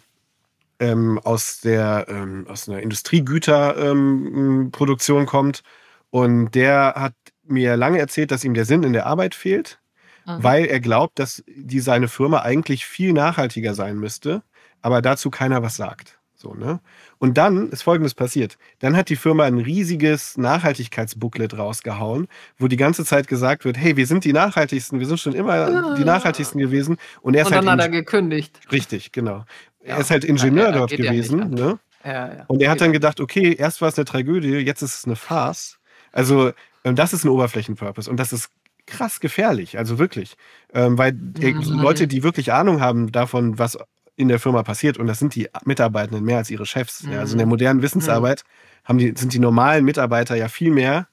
[0.78, 5.62] ähm, aus, der, ähm, aus einer Industriegüterproduktion ähm, kommt.
[6.10, 9.80] Und der hat mir lange erzählt, dass ihm der Sinn in der Arbeit fehlt,
[10.26, 10.42] mhm.
[10.42, 14.42] weil er glaubt, dass die, seine Firma eigentlich viel nachhaltiger sein müsste,
[14.82, 16.18] aber dazu keiner was sagt.
[16.44, 16.80] So, ne?
[17.16, 18.58] Und dann ist Folgendes passiert.
[18.80, 23.96] Dann hat die Firma ein riesiges Nachhaltigkeitsbooklet rausgehauen, wo die ganze Zeit gesagt wird, hey,
[23.96, 26.98] wir sind die Nachhaltigsten, wir sind schon immer die Nachhaltigsten gewesen.
[27.22, 28.60] Und, er ist und dann halt hat er gekündigt.
[28.70, 29.46] Richtig, genau.
[29.84, 31.56] Er ist halt Ingenieur dort gewesen.
[31.56, 31.78] Ja ne?
[32.04, 35.04] Ja, und er hat dann gedacht, okay, erst war es eine Tragödie, jetzt ist es
[35.06, 35.78] eine Farce.
[36.12, 36.52] Also,
[36.84, 38.10] ähm, das ist ein Oberflächenpurpose.
[38.10, 38.50] Und das ist
[38.86, 40.36] krass gefährlich, also wirklich.
[40.74, 41.80] Ähm, weil mhm.
[41.80, 43.78] Leute, die wirklich Ahnung haben davon, was
[44.16, 47.02] in der Firma passiert, und das sind die Mitarbeitenden mehr als ihre Chefs.
[47.02, 47.12] Mhm.
[47.12, 47.50] Ja, also in der mhm.
[47.50, 48.88] modernen Wissensarbeit mhm.
[48.88, 51.08] haben die, sind die normalen Mitarbeiter ja viel mehr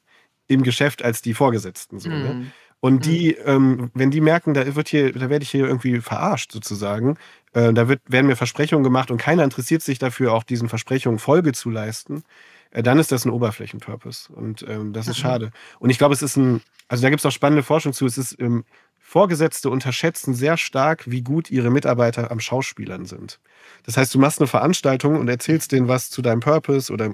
[0.48, 2.00] im Geschäft als die Vorgesetzten.
[2.00, 2.48] So, ne?
[2.82, 2.88] Mhm.
[2.88, 6.52] Und die, ähm, wenn die merken, da wird hier, da werde ich hier irgendwie verarscht
[6.52, 7.18] sozusagen,
[7.54, 11.20] äh, da wird, werden mir Versprechungen gemacht und keiner interessiert sich dafür, auch diesen Versprechungen
[11.20, 12.24] Folge zu leisten,
[12.72, 14.32] äh, dann ist das ein Oberflächenpurpose.
[14.34, 15.22] Und ähm, das ist mhm.
[15.22, 15.52] schade.
[15.80, 18.18] Und ich glaube, es ist ein, also da gibt es auch spannende Forschung zu, es
[18.18, 18.64] ist ähm,
[19.12, 23.42] Vorgesetzte unterschätzen sehr stark, wie gut ihre Mitarbeiter am Schauspielern sind.
[23.84, 27.14] Das heißt, du machst eine Veranstaltung und erzählst denen was zu deinem Purpose oder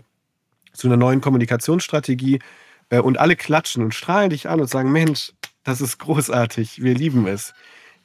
[0.73, 2.37] zu einer neuen Kommunikationsstrategie
[2.89, 5.33] äh, und alle klatschen und strahlen dich an und sagen, Mensch,
[5.67, 7.53] das ist großartig, wir lieben es.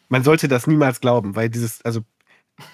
[0.08, 2.00] Man sollte das niemals glauben, weil dieses, also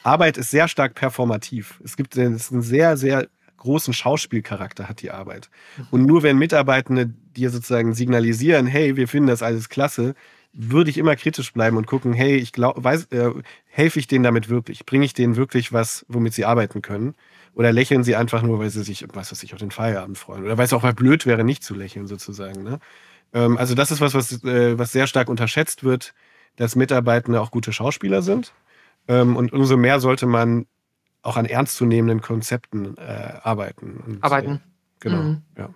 [0.02, 1.78] Arbeit ist sehr stark performativ.
[1.84, 5.50] Es gibt es einen sehr, sehr großen Schauspielcharakter hat die Arbeit.
[5.90, 10.14] Und nur wenn Mitarbeitende dir sozusagen signalisieren, hey, wir finden das alles klasse,
[10.54, 13.30] würde ich immer kritisch bleiben und gucken, hey, ich glaube, äh,
[13.66, 14.86] helfe ich denen damit wirklich?
[14.86, 17.14] Bringe ich denen wirklich was, womit sie arbeiten können?
[17.54, 20.44] Oder lächeln sie einfach nur, weil sie sich, was weiß ich, auf den Feierabend freuen?
[20.44, 22.62] Oder weil es auch mal blöd wäre, nicht zu lächeln, sozusagen.
[22.62, 22.78] Ne?
[23.32, 26.14] Ähm, also das ist was, was, äh, was sehr stark unterschätzt wird,
[26.56, 28.52] dass Mitarbeitende auch gute Schauspieler sind.
[29.06, 30.66] Ähm, und umso mehr sollte man
[31.22, 34.02] auch an ernstzunehmenden Konzepten äh, arbeiten.
[34.06, 34.52] Und, arbeiten.
[34.52, 34.58] Äh,
[35.00, 35.42] genau, mhm.
[35.56, 35.70] ja.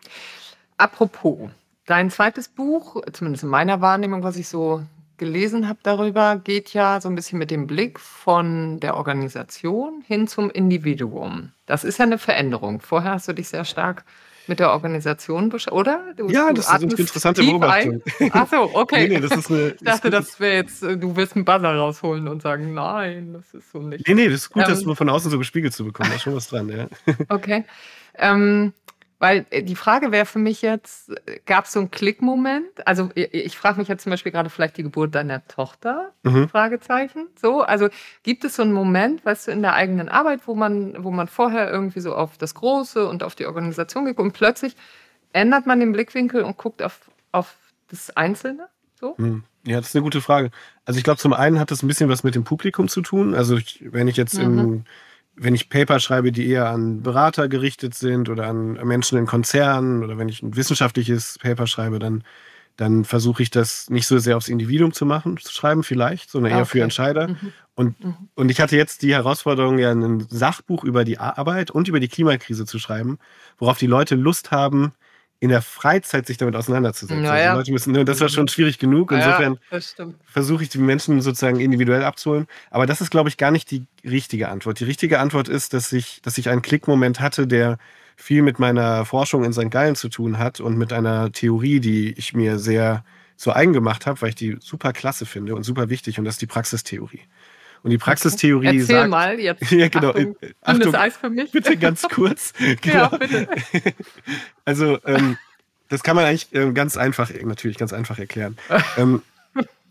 [0.76, 1.50] Apropos,
[1.86, 4.82] dein zweites Buch, zumindest in meiner Wahrnehmung, was ich so
[5.18, 10.26] gelesen habe darüber, geht ja so ein bisschen mit dem Blick von der Organisation hin
[10.26, 11.52] zum Individuum.
[11.66, 12.80] Das ist ja eine Veränderung.
[12.80, 14.04] Vorher hast du dich sehr stark
[14.46, 16.14] mit der Organisation beschäftigt, oder?
[16.16, 18.02] Du, ja, du das ist eine interessante Beobachtung.
[18.32, 19.02] Ach so, okay.
[19.08, 21.74] nee, nee, das ist eine, ich dachte, das wäre jetzt, äh, du wirst einen Buzzer
[21.74, 24.06] rausholen und sagen, nein, das ist so nicht.
[24.06, 26.10] Nee, nee, das ist gut, ähm, das nur von außen so gespiegelt zu bekommen.
[26.10, 26.86] Da ist schon was dran, ja.
[27.28, 27.64] Okay.
[28.18, 28.72] Ähm,
[29.22, 31.12] weil äh, die Frage wäre für mich jetzt,
[31.46, 32.66] gab es so einen Klickmoment?
[32.84, 36.48] Also ich, ich frage mich jetzt zum Beispiel gerade vielleicht die Geburt deiner Tochter, mhm.
[36.48, 37.28] Fragezeichen.
[37.40, 37.88] So, also
[38.24, 41.28] gibt es so einen Moment, weißt du, in der eigenen Arbeit, wo man, wo man
[41.28, 44.74] vorher irgendwie so auf das Große und auf die Organisation geht und plötzlich
[45.32, 46.98] ändert man den Blickwinkel und guckt auf,
[47.30, 47.54] auf
[47.92, 48.66] das Einzelne?
[48.98, 49.14] So?
[49.18, 49.44] Mhm.
[49.64, 50.50] Ja, das ist eine gute Frage.
[50.84, 53.36] Also ich glaube, zum einen hat das ein bisschen was mit dem Publikum zu tun.
[53.36, 54.58] Also ich, wenn ich jetzt mhm.
[54.58, 54.84] im
[55.34, 60.02] wenn ich Paper schreibe, die eher an Berater gerichtet sind oder an Menschen in Konzernen
[60.04, 62.22] oder wenn ich ein wissenschaftliches Paper schreibe, dann,
[62.76, 66.52] dann versuche ich das nicht so sehr aufs Individuum zu machen, zu schreiben vielleicht, sondern
[66.52, 66.66] eher okay.
[66.66, 67.28] für Entscheider.
[67.28, 67.52] Mhm.
[67.74, 68.14] Und, mhm.
[68.34, 72.08] und ich hatte jetzt die Herausforderung, ja ein Sachbuch über die Arbeit und über die
[72.08, 73.18] Klimakrise zu schreiben,
[73.58, 74.92] worauf die Leute Lust haben,
[75.42, 77.20] in der Freizeit sich damit auseinanderzusetzen.
[77.20, 77.48] Naja.
[77.48, 79.10] Also Leute müssen, ne, das war schon schwierig genug.
[79.10, 79.80] Insofern ja,
[80.24, 82.46] versuche ich die Menschen sozusagen individuell abzuholen.
[82.70, 84.78] Aber das ist, glaube ich, gar nicht die richtige Antwort.
[84.78, 87.78] Die richtige Antwort ist, dass ich, dass ich einen Klickmoment hatte, der
[88.14, 89.68] viel mit meiner Forschung in St.
[89.68, 93.04] Gallen zu tun hat und mit einer Theorie, die ich mir sehr
[93.36, 96.20] zu eigen gemacht habe, weil ich die super klasse finde und super wichtig.
[96.20, 97.22] Und das ist die Praxistheorie.
[97.82, 98.66] Und die Praxistheorie.
[98.66, 99.10] Erzähl sagt.
[99.10, 99.70] mal jetzt.
[99.72, 100.10] Ja, genau.
[100.10, 101.50] Achtung, Achtung Eis für mich.
[101.50, 102.52] Bitte ganz kurz.
[102.80, 103.10] genau.
[103.10, 103.48] Ja, bitte.
[104.64, 105.36] Also, ähm,
[105.88, 108.56] das kann man eigentlich ähm, ganz einfach, natürlich ganz einfach erklären.
[108.96, 109.22] Ähm,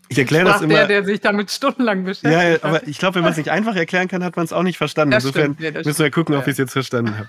[0.08, 0.74] ich erkläre das immer.
[0.74, 2.32] Der, der sich damit stundenlang beschäftigt.
[2.32, 4.62] Ja, aber ich glaube, wenn man es nicht einfach erklären kann, hat man es auch
[4.62, 5.12] nicht verstanden.
[5.12, 7.28] Das Insofern ja, müssen wir gucken, ob ich es jetzt verstanden habe.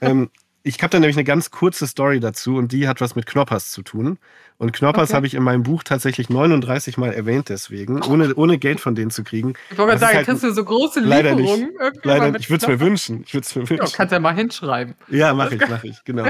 [0.00, 0.30] ähm,
[0.62, 3.72] ich habe da nämlich eine ganz kurze Story dazu und die hat was mit Knoppers
[3.72, 4.18] zu tun.
[4.62, 5.16] Und Knoppers okay.
[5.16, 9.10] habe ich in meinem Buch tatsächlich 39 Mal erwähnt, deswegen, ohne, ohne Geld von denen
[9.10, 9.54] zu kriegen.
[9.72, 11.72] Ich wollte gerade sagen, halt kriegst du so große Lieferungen?
[11.76, 12.04] Leider nicht.
[12.04, 13.24] Leider, ich würde es mir wünschen.
[13.26, 13.84] Ich würde es mir wünschen.
[13.84, 14.94] Ja, kannst ja mal hinschreiben.
[15.08, 16.28] Ja, mache ich, mache ich, genau.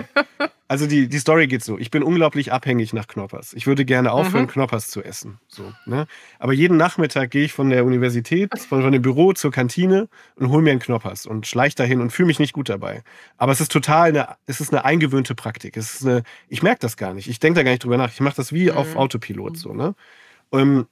[0.72, 1.76] Also die, die Story geht so.
[1.76, 3.52] Ich bin unglaublich abhängig nach Knoppers.
[3.52, 4.48] Ich würde gerne aufhören, mhm.
[4.48, 5.38] Knoppers zu essen.
[5.46, 6.06] So, ne?
[6.38, 10.48] Aber jeden Nachmittag gehe ich von der Universität, von, von dem Büro zur Kantine und
[10.48, 13.02] hole mir einen Knoppers und schleiche dahin und fühle mich nicht gut dabei.
[13.36, 15.76] Aber es ist total eine, es ist eine eingewöhnte Praktik.
[15.76, 17.28] Es ist eine, ich merke das gar nicht.
[17.28, 18.10] Ich denke da gar nicht drüber nach.
[18.10, 18.76] Ich mache das wie mhm.
[18.76, 19.56] auf Autopilot.
[19.56, 19.94] So, ne?
[20.50, 20.86] Und ähm,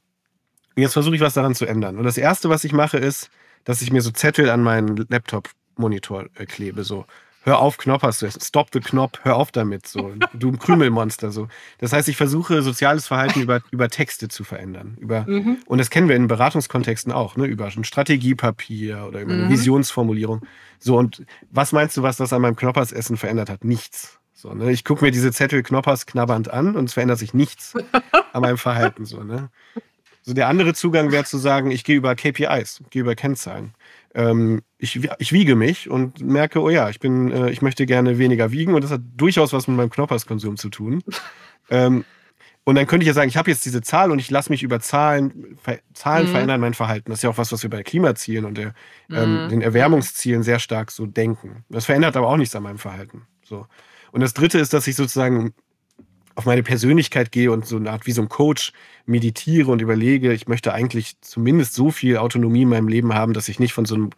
[0.76, 1.98] jetzt versuche ich was daran zu ändern.
[1.98, 3.30] Und das Erste, was ich mache, ist,
[3.64, 6.84] dass ich mir so Zettel an meinen Laptop-Monitor äh, klebe.
[6.84, 7.06] So
[7.42, 8.40] hör auf, Knoppers zu essen.
[8.40, 10.14] Stop the Knopf, hör auf damit, so.
[10.34, 11.48] Du Krümelmonster, so.
[11.78, 14.96] Das heißt, ich versuche, soziales Verhalten über, über Texte zu verändern.
[15.00, 15.58] Über, mhm.
[15.66, 17.46] Und das kennen wir in Beratungskontexten auch, ne?
[17.46, 19.50] Über ein Strategiepapier oder über eine mhm.
[19.50, 20.42] Visionsformulierung.
[20.78, 23.64] So, und was meinst du, was das an meinem Knoppersessen verändert hat?
[23.64, 24.19] Nichts.
[24.40, 24.70] So, ne?
[24.72, 27.74] Ich gucke mir diese Zettel Knoppers knabbernd an und es verändert sich nichts
[28.32, 29.04] an meinem Verhalten.
[29.04, 29.50] So, ne?
[30.22, 33.74] so der andere Zugang wäre zu sagen, ich gehe über KPIs, gehe über Kennzahlen
[34.14, 38.18] ähm, ich, ich wiege mich und merke, oh ja, ich bin, äh, ich möchte gerne
[38.18, 41.02] weniger wiegen und das hat durchaus was mit meinem Knopperskonsum zu tun.
[41.70, 42.04] ähm,
[42.64, 44.62] und dann könnte ich ja sagen, ich habe jetzt diese Zahl und ich lasse mich
[44.62, 45.58] über Zahlen,
[45.94, 46.30] Zahlen mhm.
[46.30, 47.10] verändern mein Verhalten.
[47.10, 48.74] Das ist ja auch was, was wir bei Klimazielen und der,
[49.10, 49.48] ähm, mhm.
[49.48, 51.64] den Erwärmungszielen sehr stark so denken.
[51.68, 53.22] Das verändert aber auch nichts an meinem Verhalten.
[53.42, 53.66] So.
[54.12, 55.52] Und das dritte ist, dass ich sozusagen
[56.34, 58.72] auf meine Persönlichkeit gehe und so eine Art wie so ein Coach
[59.04, 63.48] meditiere und überlege, ich möchte eigentlich zumindest so viel Autonomie in meinem Leben haben, dass
[63.48, 64.10] ich nicht von so einem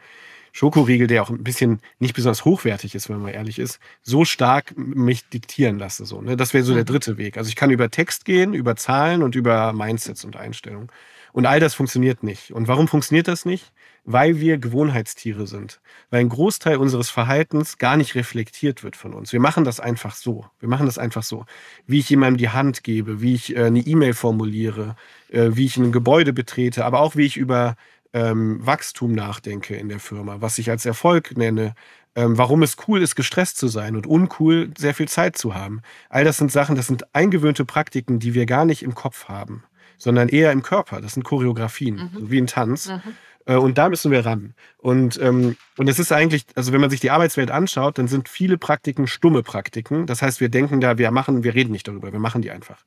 [0.53, 4.77] Schokoriegel, der auch ein bisschen nicht besonders hochwertig ist, wenn man ehrlich ist, so stark
[4.77, 6.05] mich diktieren lasse.
[6.05, 6.37] So, ne?
[6.37, 6.87] Das wäre so der mhm.
[6.87, 7.39] dritte Weg.
[7.39, 10.89] Also ich kann über Text gehen, über Zahlen und über Mindsets und Einstellungen.
[11.33, 12.53] Und all das funktioniert nicht.
[12.53, 13.73] Und warum funktioniert das nicht?
[14.05, 15.81] Weil wir Gewohnheitstiere sind.
[16.11, 19.33] Weil ein Großteil unseres Verhaltens gar nicht reflektiert wird von uns.
[19.33, 20.47] Wir machen das einfach so.
[20.59, 21.47] Wir machen das einfach so.
[21.87, 24.97] Wie ich jemandem die Hand gebe, wie ich äh, eine E-Mail formuliere,
[25.29, 27.77] äh, wie ich ein Gebäude betrete, aber auch wie ich über
[28.13, 31.75] ähm, Wachstum nachdenke in der Firma, was ich als Erfolg nenne,
[32.15, 35.81] ähm, warum es cool ist, gestresst zu sein und uncool, sehr viel Zeit zu haben.
[36.11, 39.65] All das sind Sachen, das sind eingewöhnte Praktiken, die wir gar nicht im Kopf haben
[39.99, 41.01] sondern eher im Körper.
[41.01, 42.21] Das sind Choreografien, mhm.
[42.21, 42.89] so wie ein Tanz.
[42.89, 43.01] Mhm.
[43.47, 44.55] Äh, und da müssen wir ran.
[44.79, 48.29] Und, ähm, und es ist eigentlich, also wenn man sich die Arbeitswelt anschaut, dann sind
[48.29, 50.07] viele Praktiken stumme Praktiken.
[50.07, 52.85] Das heißt, wir denken da, wir machen, wir reden nicht darüber, wir machen die einfach.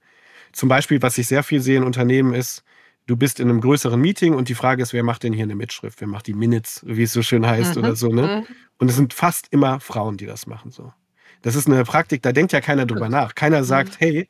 [0.52, 2.64] Zum Beispiel, was ich sehr viel sehe in Unternehmen ist,
[3.08, 5.56] du bist in einem größeren Meeting und die Frage ist, wer macht denn hier eine
[5.56, 6.02] Mitschrift?
[6.02, 7.84] Wer macht die Minutes, wie es so schön heißt mhm.
[7.84, 8.46] oder so, ne?
[8.48, 8.56] Mhm.
[8.78, 10.94] Und es sind fast immer Frauen, die das machen, so.
[11.42, 13.36] Das ist eine Praktik, da denkt ja keiner drüber nach.
[13.36, 13.96] Keiner sagt, mhm.
[14.00, 14.30] hey,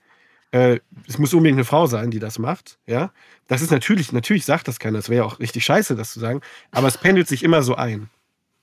[0.56, 2.80] äh, es muss unbedingt eine Frau sein, die das macht.
[2.88, 3.12] Ja,
[3.49, 4.97] das ist natürlich, natürlich sagt das keiner.
[4.97, 6.39] Das wäre ja auch richtig scheiße, das zu sagen.
[6.72, 8.10] Aber es pendelt sich immer so ein.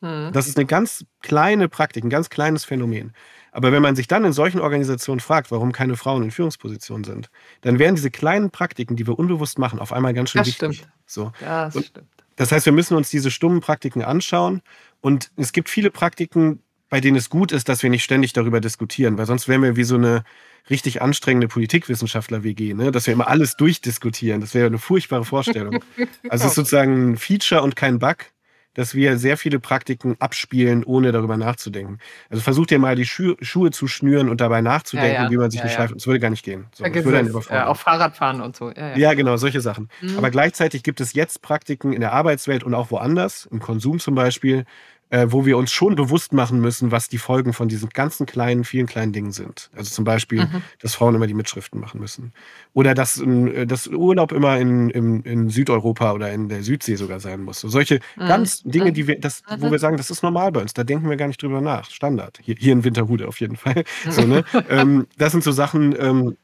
[0.00, 0.30] Mhm.
[0.32, 3.12] Das ist eine ganz kleine Praktik, ein ganz kleines Phänomen.
[3.52, 7.30] Aber wenn man sich dann in solchen Organisationen fragt, warum keine Frauen in Führungspositionen sind,
[7.60, 10.78] dann werden diese kleinen Praktiken, die wir unbewusst machen, auf einmal ganz schön das wichtig.
[10.78, 10.92] Stimmt.
[11.04, 11.32] So.
[11.40, 12.08] Das und stimmt.
[12.36, 14.62] Das heißt, wir müssen uns diese stummen Praktiken anschauen.
[15.02, 16.62] Und es gibt viele Praktiken,
[16.92, 19.76] bei denen es gut ist, dass wir nicht ständig darüber diskutieren, weil sonst wären wir
[19.76, 20.24] wie so eine
[20.68, 22.92] richtig anstrengende Politikwissenschaftler-WG, ne?
[22.92, 24.42] dass wir immer alles durchdiskutieren.
[24.42, 25.82] Das wäre eine furchtbare Vorstellung.
[26.28, 28.26] Also es ist sozusagen ein Feature und kein Bug
[28.74, 31.98] dass wir sehr viele Praktiken abspielen, ohne darüber nachzudenken.
[32.30, 35.30] Also versucht ihr mal die Schu Schuhe zu schnüren und dabei nachzudenken, ja, ja.
[35.30, 35.92] wie man sich ja, eine Schleife.
[35.92, 36.64] Das würde gar nicht gehen.
[36.72, 38.70] So, das würde ja, auch Fahrradfahren und so.
[38.70, 39.90] Ja, genau, solche Sachen.
[40.00, 40.16] Mhm.
[40.16, 44.14] Aber gleichzeitig gibt es jetzt Praktiken in der Arbeitswelt und auch woanders, im Konsum zum
[44.14, 44.64] Beispiel,
[45.12, 48.64] äh, wo wir uns schon bewusst machen müssen, was die Folgen von diesen ganzen kleinen,
[48.64, 49.68] vielen kleinen Dingen sind.
[49.76, 50.62] Also zum Beispiel, mhm.
[50.80, 52.32] dass Frauen immer die Mitschriften machen müssen.
[52.72, 57.20] Oder dass, äh, dass Urlaub immer in, in, in, Südeuropa oder in der Südsee sogar
[57.20, 57.60] sein muss.
[57.60, 58.26] So solche mhm.
[58.26, 60.72] ganz Dinge, die wir, das, wo wir sagen, das ist normal bei uns.
[60.72, 61.90] Da denken wir gar nicht drüber nach.
[61.90, 62.38] Standard.
[62.42, 63.84] Hier, hier in Winterhude auf jeden Fall.
[64.08, 64.44] So, ne?
[64.68, 66.36] ähm, das sind so Sachen, ähm,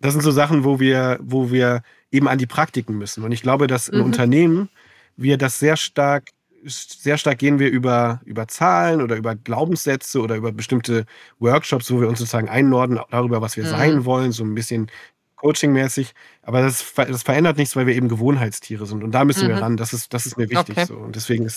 [0.00, 3.24] das sind so Sachen, wo wir, wo wir eben an die Praktiken müssen.
[3.24, 4.06] Und ich glaube, dass in mhm.
[4.06, 4.68] Unternehmen
[5.16, 6.30] wir das sehr stark
[6.64, 11.06] sehr stark gehen wir über, über Zahlen oder über Glaubenssätze oder über bestimmte
[11.38, 13.68] Workshops, wo wir uns sozusagen einnorden darüber, was wir mhm.
[13.68, 14.90] sein wollen, so ein bisschen
[15.36, 16.14] coachingmäßig.
[16.42, 19.04] Aber das, das verändert nichts, weil wir eben Gewohnheitstiere sind.
[19.04, 19.50] Und da müssen mhm.
[19.50, 19.76] wir ran.
[19.76, 20.76] Das ist, das ist mir wichtig.
[20.76, 20.86] Okay.
[20.86, 20.96] So.
[20.96, 21.48] Und deswegen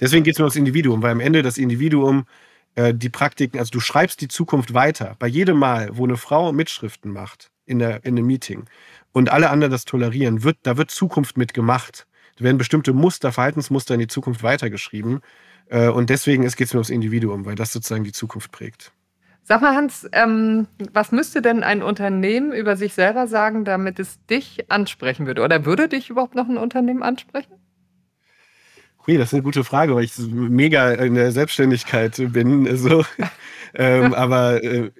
[0.00, 2.24] deswegen geht es mir ums Individuum, weil am Ende das Individuum
[2.74, 5.16] äh, die Praktiken, also du schreibst die Zukunft weiter.
[5.18, 8.64] Bei jedem Mal, wo eine Frau Mitschriften macht in, der, in einem Meeting
[9.12, 12.06] und alle anderen das tolerieren, wird, da wird Zukunft mitgemacht.
[12.36, 15.20] Da werden bestimmte Muster, Verhaltensmuster in die Zukunft weitergeschrieben.
[15.68, 18.92] Äh, und deswegen geht es mir ums Individuum, weil das sozusagen die Zukunft prägt.
[19.44, 24.24] Sag mal, Hans, ähm, was müsste denn ein Unternehmen über sich selber sagen, damit es
[24.26, 25.42] dich ansprechen würde?
[25.42, 27.54] Oder würde dich überhaupt noch ein Unternehmen ansprechen?
[29.04, 32.68] Hui, das ist eine gute Frage, weil ich mega in der Selbstständigkeit bin.
[32.68, 33.04] Also,
[33.74, 34.92] ähm, aber äh,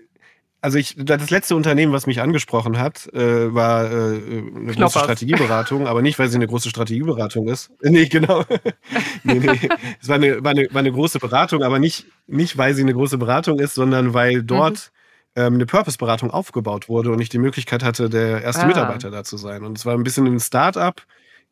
[0.63, 4.77] also ich, das letzte Unternehmen, was mich angesprochen hat, äh, war äh, eine Knoppers.
[4.77, 7.71] große Strategieberatung, aber nicht, weil sie eine große Strategieberatung ist.
[7.83, 8.45] Nee, genau.
[9.25, 9.69] nee, nee.
[10.01, 12.95] Es war eine, war, eine, war eine große Beratung, aber nicht, nicht, weil sie eine
[12.95, 14.93] große Beratung ist, sondern weil dort
[15.35, 15.43] mhm.
[15.43, 18.67] ähm, eine Purpose-Beratung aufgebaut wurde und ich die Möglichkeit hatte, der erste ah.
[18.67, 19.65] Mitarbeiter da zu sein.
[19.65, 21.03] Und es war ein bisschen ein Start-up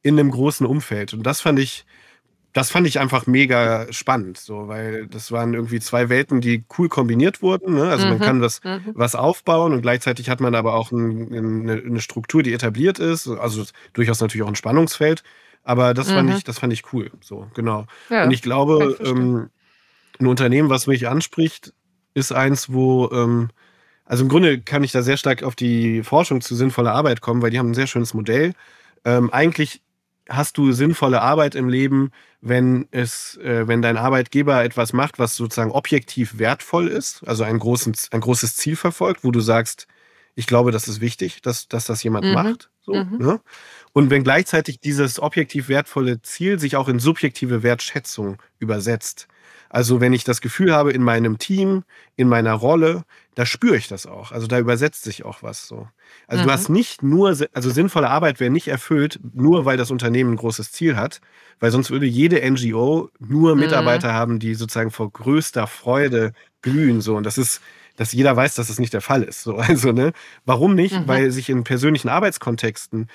[0.02, 1.14] in einem großen Umfeld.
[1.14, 1.84] Und das fand ich
[2.52, 6.88] das fand ich einfach mega spannend, so, weil das waren irgendwie zwei Welten, die cool
[6.88, 7.74] kombiniert wurden.
[7.74, 7.88] Ne?
[7.88, 8.12] Also mhm.
[8.12, 8.90] man kann was, mhm.
[8.94, 13.28] was aufbauen und gleichzeitig hat man aber auch ein, eine, eine, Struktur, die etabliert ist.
[13.28, 15.22] Also durchaus natürlich auch ein Spannungsfeld.
[15.62, 16.14] Aber das mhm.
[16.14, 17.10] fand ich, das fand ich cool.
[17.20, 17.86] So, genau.
[18.08, 19.50] Ja, und ich glaube, ähm,
[20.18, 21.72] ein Unternehmen, was mich anspricht,
[22.14, 23.50] ist eins, wo, ähm,
[24.04, 27.42] also im Grunde kann ich da sehr stark auf die Forschung zu sinnvoller Arbeit kommen,
[27.42, 28.54] weil die haben ein sehr schönes Modell.
[29.04, 29.82] Ähm, eigentlich
[30.30, 35.36] hast du sinnvolle Arbeit im Leben, wenn es, äh, wenn dein Arbeitgeber etwas macht, was
[35.36, 39.86] sozusagen objektiv wertvoll ist, also ein, großen, ein großes Ziel verfolgt, wo du sagst,
[40.36, 42.32] ich glaube, das ist wichtig, dass, dass das jemand mhm.
[42.32, 42.70] macht.
[42.80, 43.18] So, mhm.
[43.18, 43.40] ne?
[43.92, 49.26] Und wenn gleichzeitig dieses objektiv wertvolle Ziel sich auch in subjektive Wertschätzung übersetzt.
[49.70, 51.84] Also wenn ich das Gefühl habe, in meinem Team,
[52.16, 53.04] in meiner Rolle,
[53.36, 54.32] da spüre ich das auch.
[54.32, 55.88] Also da übersetzt sich auch was so.
[56.26, 56.46] Also mhm.
[56.46, 60.36] du hast nicht nur, also sinnvolle Arbeit wäre nicht erfüllt, nur weil das Unternehmen ein
[60.36, 61.20] großes Ziel hat,
[61.60, 63.60] weil sonst würde jede NGO nur mhm.
[63.60, 64.14] Mitarbeiter mhm.
[64.14, 67.16] haben, die sozusagen vor größter Freude glühen so.
[67.16, 67.62] Und das ist,
[67.96, 69.42] dass jeder weiß, dass das nicht der Fall ist.
[69.42, 69.56] So.
[69.58, 70.12] Also, ne?
[70.44, 70.94] Warum nicht?
[70.94, 71.06] Mhm.
[71.08, 73.08] Weil sich in persönlichen Arbeitskontexten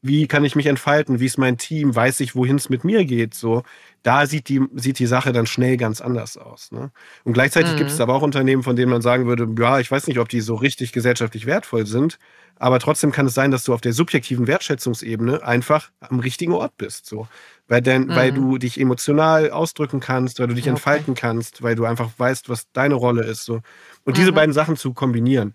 [0.00, 3.04] wie kann ich mich entfalten, wie ist mein Team, weiß ich, wohin es mit mir
[3.04, 3.62] geht, so,
[4.02, 6.70] da sieht die, sieht die Sache dann schnell ganz anders aus.
[6.70, 6.90] Ne?
[7.24, 7.76] Und gleichzeitig mhm.
[7.78, 10.28] gibt es aber auch Unternehmen, von denen man sagen würde, ja, ich weiß nicht, ob
[10.28, 12.18] die so richtig gesellschaftlich wertvoll sind,
[12.60, 16.76] aber trotzdem kann es sein, dass du auf der subjektiven Wertschätzungsebene einfach am richtigen Ort
[16.76, 17.06] bist.
[17.06, 17.28] So.
[17.68, 18.16] Weil, denn, mhm.
[18.16, 20.70] weil du dich emotional ausdrücken kannst, weil du dich okay.
[20.70, 23.44] entfalten kannst, weil du einfach weißt, was deine Rolle ist.
[23.44, 23.60] So.
[24.04, 24.20] Und mhm.
[24.20, 25.54] diese beiden Sachen zu kombinieren,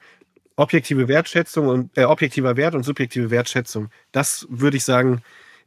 [0.56, 3.90] objektive Wertschätzung und äh, objektiver Wert und subjektive Wertschätzung.
[4.12, 5.22] Das würde ich sagen,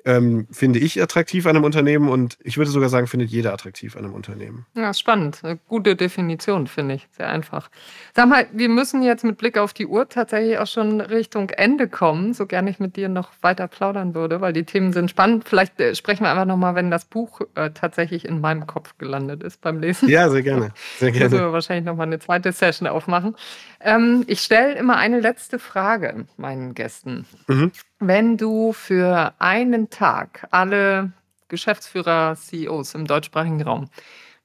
[0.07, 3.97] ähm, finde ich attraktiv an einem Unternehmen und ich würde sogar sagen, findet jeder attraktiv
[3.97, 4.65] an einem Unternehmen.
[4.75, 5.41] Ja, spannend.
[5.43, 7.09] Eine gute Definition, finde ich.
[7.11, 7.69] Sehr einfach.
[8.15, 11.89] Sag mal, wir müssen jetzt mit Blick auf die Uhr tatsächlich auch schon Richtung Ende
[11.89, 15.49] kommen, so gerne ich mit dir noch weiter plaudern würde, weil die Themen sind spannend.
[15.49, 19.43] Vielleicht äh, sprechen wir einfach nochmal, wenn das Buch äh, tatsächlich in meinem Kopf gelandet
[19.43, 20.09] ist beim Lesen.
[20.09, 20.73] Ja, sehr gerne.
[20.99, 21.31] Sehr gerne.
[21.31, 23.35] Müssen wir wahrscheinlich nochmal eine zweite Session aufmachen.
[23.81, 27.27] Ähm, ich stelle immer eine letzte Frage meinen Gästen.
[27.49, 27.73] Mhm.
[27.99, 31.13] Wenn du für einen Tag alle
[31.49, 33.89] Geschäftsführer, CEOs im deutschsprachigen Raum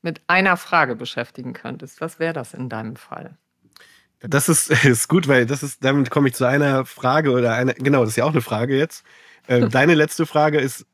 [0.02, 3.38] mit einer Frage beschäftigen könntest, was wäre das in deinem Fall?
[4.20, 7.74] Das ist, ist gut, weil das ist, damit komme ich zu einer Frage oder einer,
[7.74, 9.04] genau, das ist ja auch eine Frage jetzt.
[9.48, 10.86] Äh, deine letzte Frage ist,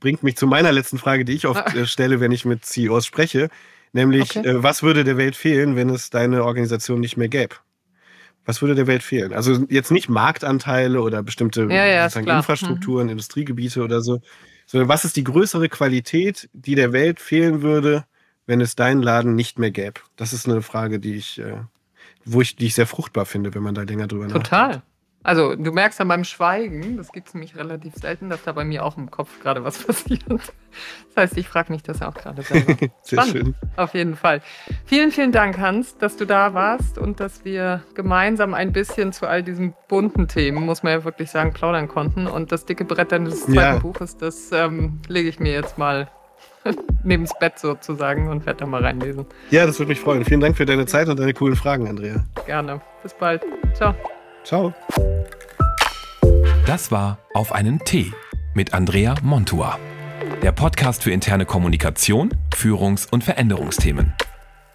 [0.00, 3.06] bringt mich zu meiner letzten Frage, die ich oft äh, stelle, wenn ich mit CEOs
[3.06, 3.48] spreche.
[3.92, 4.48] Nämlich, okay.
[4.48, 7.56] äh, was würde der Welt fehlen, wenn es deine Organisation nicht mehr gäbe?
[8.44, 9.32] Was würde der Welt fehlen?
[9.32, 13.12] Also jetzt nicht Marktanteile oder bestimmte ja, ja, Infrastrukturen, mhm.
[13.12, 14.20] Industriegebiete oder so,
[14.66, 18.04] sondern was ist die größere Qualität, die der Welt fehlen würde,
[18.46, 20.00] wenn es deinen Laden nicht mehr gäbe?
[20.16, 21.58] Das ist eine Frage, die ich, äh,
[22.24, 24.48] wo ich, die ich sehr fruchtbar finde, wenn man da länger drüber nachdenkt.
[24.48, 24.82] Total.
[25.22, 28.64] Also du merkst ja beim Schweigen, das gibt es nämlich relativ selten, dass da bei
[28.64, 30.24] mir auch im Kopf gerade was passiert.
[30.28, 32.74] Das heißt, ich frage mich das auch gerade selber.
[33.02, 33.54] Sehr Spannend, schön.
[33.76, 34.40] Auf jeden Fall.
[34.86, 39.26] Vielen, vielen Dank, Hans, dass du da warst und dass wir gemeinsam ein bisschen zu
[39.26, 42.26] all diesen bunten Themen, muss man ja wirklich sagen, plaudern konnten.
[42.26, 43.78] Und das dicke Brett deines zweiten ja.
[43.78, 46.08] Buches, das ähm, lege ich mir jetzt mal
[47.04, 49.26] neben das Bett sozusagen und werde da mal reinlesen.
[49.50, 50.24] Ja, das würde mich freuen.
[50.24, 52.24] Vielen Dank für deine Zeit und deine coolen Fragen, Andrea.
[52.46, 52.80] Gerne.
[53.02, 53.42] Bis bald.
[53.74, 53.94] Ciao.
[54.50, 54.74] Ciao.
[56.66, 58.10] Das war Auf einen Tee
[58.52, 59.78] mit Andrea Montua.
[60.42, 64.12] Der Podcast für interne Kommunikation, Führungs- und Veränderungsthemen.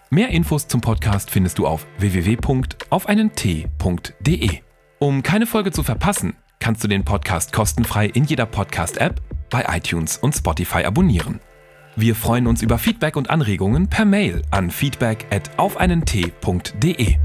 [0.10, 4.50] Mehr Infos zum Podcast findest du auf www.aufeinentee.de.
[5.00, 9.20] Um keine Folge zu verpassen, kannst du den Podcast kostenfrei in jeder Podcast-App,
[9.50, 11.42] bei iTunes und Spotify abonnieren.
[11.98, 17.18] Wir freuen uns über Feedback und Anregungen per Mail an feedback at aufeinentee.de.